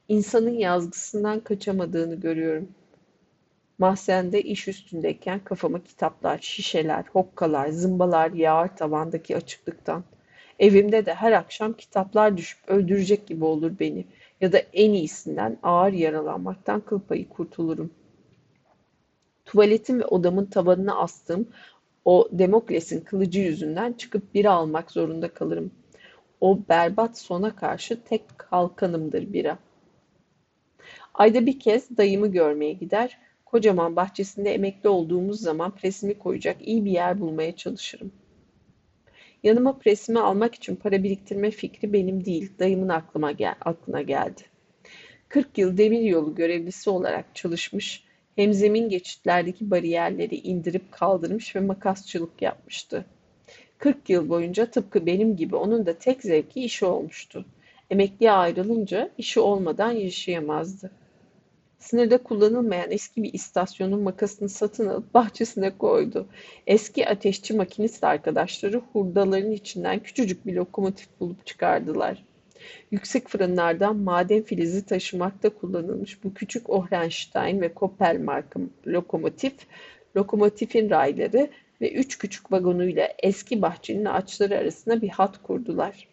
İnsanın 0.09 0.59
yazgısından 0.59 1.41
kaçamadığını 1.41 2.15
görüyorum. 2.15 2.69
Mahzende 3.79 4.43
iş 4.43 4.69
üstündeyken 4.69 5.45
kafama 5.45 5.85
kitaplar, 5.85 6.39
şişeler, 6.39 7.05
hokkalar, 7.13 7.69
zımbalar 7.69 8.31
yağar 8.31 8.77
tavandaki 8.77 9.37
açıklıktan. 9.37 10.05
Evimde 10.59 11.07
de 11.07 11.15
her 11.15 11.33
akşam 11.33 11.73
kitaplar 11.73 12.37
düşüp 12.37 12.69
öldürecek 12.69 13.27
gibi 13.27 13.45
olur 13.45 13.79
beni 13.81 14.07
ya 14.41 14.53
da 14.53 14.59
en 14.59 14.93
iyisinden 14.93 15.59
ağır 15.63 15.93
yaralanmaktan 15.93 16.81
kıl 16.81 17.01
payı 17.01 17.29
kurtulurum. 17.29 17.91
Tuvaletin 19.45 19.99
ve 20.01 20.05
odamın 20.05 20.47
tavanına 20.47 20.97
astığım 20.97 21.49
o 22.05 22.29
Demokles'in 22.33 23.01
kılıcı 23.01 23.41
yüzünden 23.41 23.93
çıkıp 23.93 24.35
bira 24.35 24.53
almak 24.53 24.91
zorunda 24.91 25.35
kalırım. 25.35 25.71
O 26.41 26.59
berbat 26.69 27.19
sona 27.19 27.57
karşı 27.57 28.05
tek 28.05 28.39
kalkanımdır 28.39 29.33
bira. 29.33 29.59
Ayda 31.15 31.47
bir 31.47 31.59
kez 31.59 31.97
dayımı 31.97 32.27
görmeye 32.33 32.73
gider, 32.73 33.19
kocaman 33.45 33.97
bahçesinde 33.97 34.55
emekli 34.55 34.89
olduğumuz 34.89 35.41
zaman 35.41 35.75
presimi 35.75 36.19
koyacak 36.19 36.57
iyi 36.69 36.85
bir 36.85 36.91
yer 36.91 37.21
bulmaya 37.21 37.57
çalışırım. 37.57 38.13
Yanıma 39.43 39.79
presimi 39.79 40.21
almak 40.21 40.55
için 40.55 40.77
para 40.77 41.03
biriktirme 41.03 41.51
fikri 41.51 41.93
benim 41.93 42.25
değil, 42.25 42.53
dayımın 42.59 42.89
aklıma 42.89 43.33
gel 43.33 43.55
aklına 43.61 44.03
geldi. 44.03 44.43
40 45.29 45.59
yıl 45.59 45.77
demir 45.77 46.01
yolu 46.01 46.35
görevlisi 46.35 46.91
olarak 46.91 47.35
çalışmış, 47.35 48.05
hemzemin 48.37 48.89
geçitlerdeki 48.89 49.71
bariyerleri 49.71 50.37
indirip 50.37 50.93
kaldırmış 50.93 51.57
ve 51.57 51.61
makasçılık 51.61 52.43
yapmıştı. 52.43 53.05
40 53.79 54.11
yıl 54.11 54.29
boyunca 54.29 54.67
tıpkı 54.67 55.07
benim 55.07 55.37
gibi 55.37 55.57
onun 55.57 55.87
da 55.87 55.99
tek 55.99 56.23
zevki 56.23 56.61
işi 56.65 56.85
olmuştu. 56.85 57.45
Emekliye 57.91 58.33
ayrılınca 58.33 59.11
işi 59.19 59.41
olmadan 59.41 59.93
yaşayamazdı. 59.93 60.91
Sınırda 61.85 62.19
kullanılmayan 62.19 62.91
eski 62.91 63.23
bir 63.23 63.33
istasyonun 63.33 64.03
makasını 64.03 64.49
satın 64.49 64.87
alıp 64.87 65.15
bahçesine 65.15 65.79
koydu. 65.79 66.27
Eski 66.67 67.09
ateşçi 67.09 67.55
makinist 67.55 68.05
arkadaşları 68.05 68.83
hurdaların 68.93 69.51
içinden 69.51 70.03
küçücük 70.03 70.47
bir 70.47 70.55
lokomotif 70.55 71.09
bulup 71.21 71.47
çıkardılar. 71.47 72.25
Yüksek 72.91 73.29
fırınlardan 73.29 73.97
maden 73.97 74.43
filizi 74.43 74.87
taşımakta 74.87 75.49
kullanılmış 75.49 76.25
bu 76.25 76.35
küçük 76.35 76.71
Ohrenstein 76.71 77.61
ve 77.61 77.75
Koppel 77.75 78.21
marka 78.21 78.61
lokomotif, 78.87 79.55
lokomotifin 80.17 80.91
rayları 80.91 81.51
ve 81.81 81.93
üç 81.93 82.19
küçük 82.19 82.53
vagonuyla 82.53 83.09
eski 83.23 83.63
bahçenin 83.63 84.05
ağaçları 84.05 84.59
arasında 84.59 85.03
bir 85.03 85.09
hat 85.09 85.43
kurdular. 85.43 86.09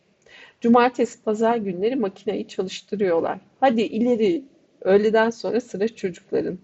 Cumartesi 0.61 1.23
pazar 1.23 1.55
günleri 1.55 1.95
makineyi 1.95 2.47
çalıştırıyorlar. 2.47 3.39
Hadi 3.59 3.81
ileri 3.81 4.43
Öğleden 4.81 5.29
sonra 5.29 5.61
sıra 5.61 5.87
çocukların. 5.87 6.59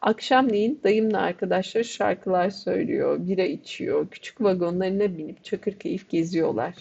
Akşamleyin 0.00 0.80
dayımla 0.84 1.18
arkadaşlar 1.18 1.82
şarkılar 1.82 2.50
söylüyor, 2.50 3.26
bira 3.26 3.44
içiyor, 3.44 4.08
küçük 4.10 4.40
vagonlarına 4.40 5.18
binip 5.18 5.44
çakır 5.44 5.72
keyif 5.72 6.10
geziyorlar. 6.10 6.74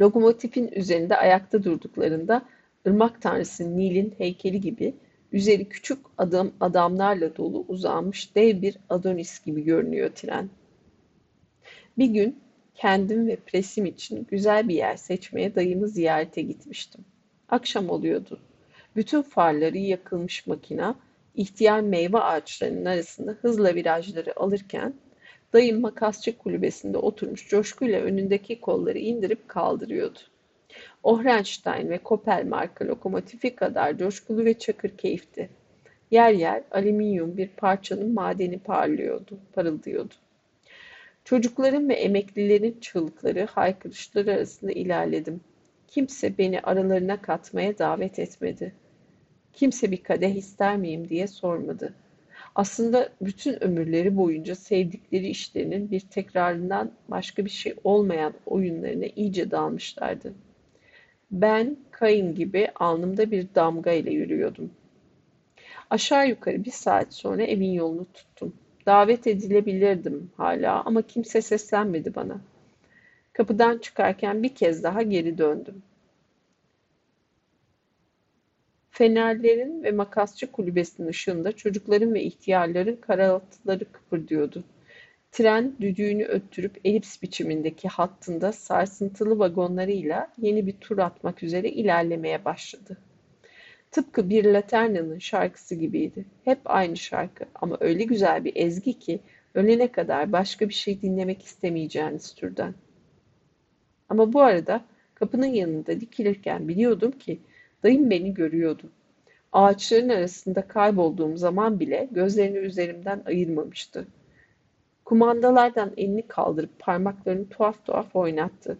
Lokomotifin 0.00 0.68
üzerinde 0.68 1.16
ayakta 1.16 1.64
durduklarında 1.64 2.42
ırmak 2.86 3.22
tanrısı 3.22 3.76
Nil'in 3.76 4.14
heykeli 4.18 4.60
gibi 4.60 4.94
üzeri 5.32 5.68
küçük 5.68 5.98
adam 6.18 6.52
adamlarla 6.60 7.36
dolu 7.36 7.64
uzanmış 7.68 8.34
dev 8.34 8.62
bir 8.62 8.76
Adonis 8.90 9.44
gibi 9.44 9.64
görünüyor 9.64 10.10
tren. 10.14 10.50
Bir 11.98 12.06
gün 12.06 12.40
kendim 12.74 13.26
ve 13.26 13.36
presim 13.36 13.86
için 13.86 14.26
güzel 14.30 14.68
bir 14.68 14.74
yer 14.74 14.96
seçmeye 14.96 15.54
dayımı 15.54 15.88
ziyarete 15.88 16.42
gitmiştim. 16.42 17.04
Akşam 17.48 17.90
oluyordu. 17.90 18.40
Bütün 18.98 19.22
farları 19.22 19.78
yakılmış 19.78 20.46
makina, 20.46 20.94
ihtiyar 21.34 21.80
meyve 21.80 22.18
ağaçlarının 22.18 22.84
arasında 22.84 23.32
hızla 23.32 23.74
virajları 23.74 24.40
alırken, 24.40 24.94
dayım 25.52 25.80
makasçı 25.80 26.38
kulübesinde 26.38 26.98
oturmuş 26.98 27.48
coşkuyla 27.48 28.00
önündeki 28.00 28.60
kolları 28.60 28.98
indirip 28.98 29.48
kaldırıyordu. 29.48 30.18
Ohrenstein 31.02 31.90
ve 31.90 31.98
Kopel 31.98 32.46
marka 32.46 32.86
lokomotifi 32.86 33.56
kadar 33.56 33.98
coşkulu 33.98 34.44
ve 34.44 34.54
çakır 34.54 34.96
keyifti. 34.96 35.50
Yer 36.10 36.32
yer 36.32 36.62
alüminyum 36.70 37.36
bir 37.36 37.48
parçanın 37.48 38.14
madeni 38.14 38.58
parlıyordu, 38.58 39.38
parıldıyordu. 39.52 40.14
Çocukların 41.24 41.88
ve 41.88 41.94
emeklilerin 41.94 42.80
çığlıkları, 42.80 43.46
haykırışları 43.46 44.32
arasında 44.32 44.72
ilerledim. 44.72 45.40
Kimse 45.88 46.38
beni 46.38 46.60
aralarına 46.60 47.22
katmaya 47.22 47.78
davet 47.78 48.18
etmedi. 48.18 48.74
Kimse 49.58 49.90
bir 49.90 50.02
kadeh 50.02 50.36
ister 50.36 50.76
miyim 50.76 51.08
diye 51.08 51.26
sormadı. 51.26 51.94
Aslında 52.54 53.08
bütün 53.20 53.64
ömürleri 53.64 54.16
boyunca 54.16 54.54
sevdikleri 54.54 55.28
işlerinin 55.28 55.90
bir 55.90 56.00
tekrarından 56.00 56.90
başka 57.08 57.44
bir 57.44 57.50
şey 57.50 57.74
olmayan 57.84 58.34
oyunlarına 58.46 59.06
iyice 59.16 59.50
dalmışlardı. 59.50 60.34
Ben 61.30 61.76
Kain 61.90 62.34
gibi 62.34 62.68
alnımda 62.74 63.30
bir 63.30 63.46
damga 63.54 63.92
ile 63.92 64.10
yürüyordum. 64.10 64.70
Aşağı 65.90 66.28
yukarı 66.28 66.64
bir 66.64 66.70
saat 66.70 67.14
sonra 67.14 67.42
evin 67.42 67.72
yolunu 67.72 68.04
tuttum. 68.04 68.54
Davet 68.86 69.26
edilebilirdim 69.26 70.30
hala 70.36 70.82
ama 70.84 71.02
kimse 71.02 71.42
seslenmedi 71.42 72.14
bana. 72.14 72.40
Kapıdan 73.32 73.78
çıkarken 73.78 74.42
bir 74.42 74.54
kez 74.54 74.82
daha 74.82 75.02
geri 75.02 75.38
döndüm. 75.38 75.82
Fenerlerin 78.98 79.84
ve 79.84 79.90
makasçı 79.90 80.52
kulübesinin 80.52 81.08
ışığında 81.08 81.52
çocukların 81.52 82.14
ve 82.14 82.22
ihtiyarların 82.22 82.96
karaltıları 82.96 83.84
kıpırdıyordu. 83.92 84.64
Tren 85.32 85.72
düdüğünü 85.80 86.24
öttürüp 86.24 86.80
elips 86.84 87.22
biçimindeki 87.22 87.88
hattında 87.88 88.52
sarsıntılı 88.52 89.38
vagonlarıyla 89.38 90.32
yeni 90.38 90.66
bir 90.66 90.72
tur 90.72 90.98
atmak 90.98 91.42
üzere 91.42 91.68
ilerlemeye 91.68 92.44
başladı. 92.44 92.96
Tıpkı 93.90 94.30
bir 94.30 94.44
Laterna'nın 94.44 95.18
şarkısı 95.18 95.74
gibiydi. 95.74 96.24
Hep 96.44 96.58
aynı 96.64 96.96
şarkı 96.96 97.44
ama 97.54 97.76
öyle 97.80 98.04
güzel 98.04 98.44
bir 98.44 98.52
ezgi 98.56 98.98
ki 98.98 99.20
ölene 99.54 99.92
kadar 99.92 100.32
başka 100.32 100.68
bir 100.68 100.74
şey 100.74 101.02
dinlemek 101.02 101.42
istemeyeceğiniz 101.42 102.34
türden. 102.34 102.74
Ama 104.08 104.32
bu 104.32 104.40
arada 104.40 104.84
kapının 105.14 105.46
yanında 105.46 106.00
dikilirken 106.00 106.68
biliyordum 106.68 107.10
ki 107.10 107.38
Dayım 107.82 108.10
beni 108.10 108.34
görüyordu. 108.34 108.90
Ağaçların 109.52 110.08
arasında 110.08 110.68
kaybolduğum 110.68 111.36
zaman 111.36 111.80
bile 111.80 112.08
gözlerini 112.10 112.58
üzerimden 112.58 113.22
ayırmamıştı. 113.26 114.06
Kumandalardan 115.04 115.92
elini 115.96 116.28
kaldırıp 116.28 116.78
parmaklarını 116.78 117.48
tuhaf 117.48 117.84
tuhaf 117.84 118.16
oynattı. 118.16 118.78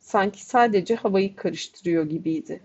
Sanki 0.00 0.44
sadece 0.44 0.94
havayı 0.94 1.36
karıştırıyor 1.36 2.04
gibiydi. 2.04 2.60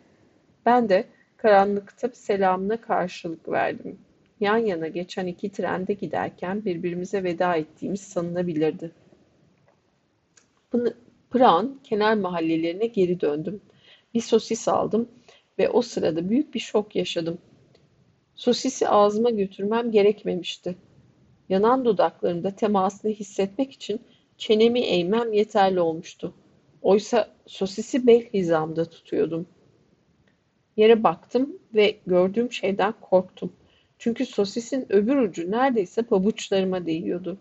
Ben 0.65 0.89
de 0.89 1.05
karanlıkta 1.37 2.09
selamına 2.09 2.81
karşılık 2.81 3.49
verdim. 3.49 3.99
Yan 4.39 4.57
yana 4.57 4.87
geçen 4.87 5.27
iki 5.27 5.51
trende 5.51 5.93
giderken 5.93 6.65
birbirimize 6.65 7.23
veda 7.23 7.55
ettiğimiz 7.55 8.01
sanılabilirdi. 8.01 8.91
Pıran 11.29 11.79
kenar 11.83 12.13
mahallelerine 12.13 12.87
geri 12.87 13.21
döndüm. 13.21 13.61
Bir 14.13 14.21
sosis 14.21 14.67
aldım 14.67 15.09
ve 15.59 15.69
o 15.69 15.81
sırada 15.81 16.29
büyük 16.29 16.53
bir 16.53 16.59
şok 16.59 16.95
yaşadım. 16.95 17.37
Sosisi 18.35 18.89
ağzıma 18.89 19.29
götürmem 19.29 19.91
gerekmemişti. 19.91 20.75
Yanan 21.49 21.85
dudaklarında 21.85 22.55
temasını 22.55 23.11
hissetmek 23.11 23.71
için 23.71 24.01
çenemi 24.37 24.79
eğmem 24.79 25.33
yeterli 25.33 25.79
olmuştu. 25.79 26.33
Oysa 26.81 27.29
Sosisi 27.49 28.07
bel 28.07 28.23
hizamda 28.33 28.85
tutuyordum. 28.85 29.47
Yere 30.77 31.03
baktım 31.03 31.59
ve 31.75 31.97
gördüğüm 32.07 32.51
şeyden 32.51 32.93
korktum. 33.01 33.53
Çünkü 33.99 34.25
sosisin 34.25 34.85
öbür 34.89 35.17
ucu 35.17 35.51
neredeyse 35.51 36.01
pabuçlarıma 36.01 36.85
değiyordu. 36.85 37.37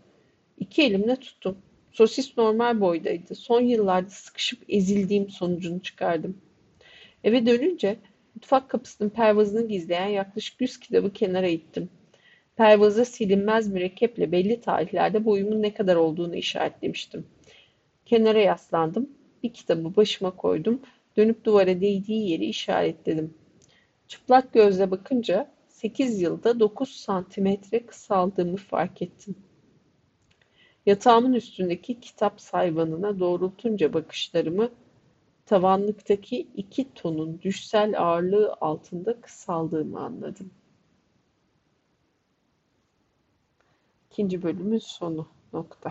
İki 0.59 0.83
elimle 0.83 1.17
tuttum. 1.17 1.59
Sosis 1.93 2.39
normal 2.39 2.81
boydaydı. 2.81 3.35
Son 3.35 3.61
yıllarda 3.61 4.11
sıkışıp 4.11 4.63
ezildiğim 4.69 5.31
sonucunu 5.31 5.83
çıkardım. 5.83 6.37
Eve 7.25 7.47
dönünce 7.47 7.97
mutfak 8.35 8.69
kapısının 8.71 9.11
pervazını 9.11 9.69
gizleyen 9.69 10.07
yaklaşık 10.07 10.61
yüz 10.61 10.81
kitabı 10.81 11.13
kenara 11.13 11.49
ittim. 11.49 11.91
Pervaza 12.57 13.05
silinmez 13.05 13.73
mürekkeple 13.73 14.33
belli 14.33 14.61
tarihlerde 14.61 15.25
boyumun 15.25 15.63
ne 15.63 15.75
kadar 15.75 15.97
olduğunu 15.97 16.37
işaretlemiştim. 16.37 17.27
Kenara 18.07 18.39
yaslandım. 18.39 19.11
Bir 19.43 19.53
kitabı 19.53 19.97
başıma 19.97 20.31
koydum. 20.31 20.81
Dönüp 21.17 21.45
duvara 21.45 21.81
değdiği 21.81 22.31
yeri 22.31 22.45
işaretledim. 22.45 23.35
Çıplak 24.09 24.53
gözle 24.53 24.91
bakınca 24.91 25.51
8 25.69 26.21
yılda 26.21 26.61
9 26.61 26.91
santimetre 26.91 27.87
kısaldığımı 27.87 28.57
fark 28.57 29.03
ettim. 29.03 29.35
Yatağımın 30.87 31.33
üstündeki 31.33 32.01
kitap 32.01 32.41
sayvanına 32.41 33.21
doğrultunca 33.21 33.93
bakışlarımı 33.93 34.71
tavanlıktaki 35.49 36.49
iki 36.57 36.95
tonun 36.95 37.41
düşsel 37.41 38.01
ağırlığı 38.01 38.57
altında 38.61 39.21
kısaldığımı 39.21 40.01
anladım. 40.01 40.51
İkinci 44.11 44.43
bölümün 44.43 44.79
sonu 44.79 45.29
nokta. 45.53 45.91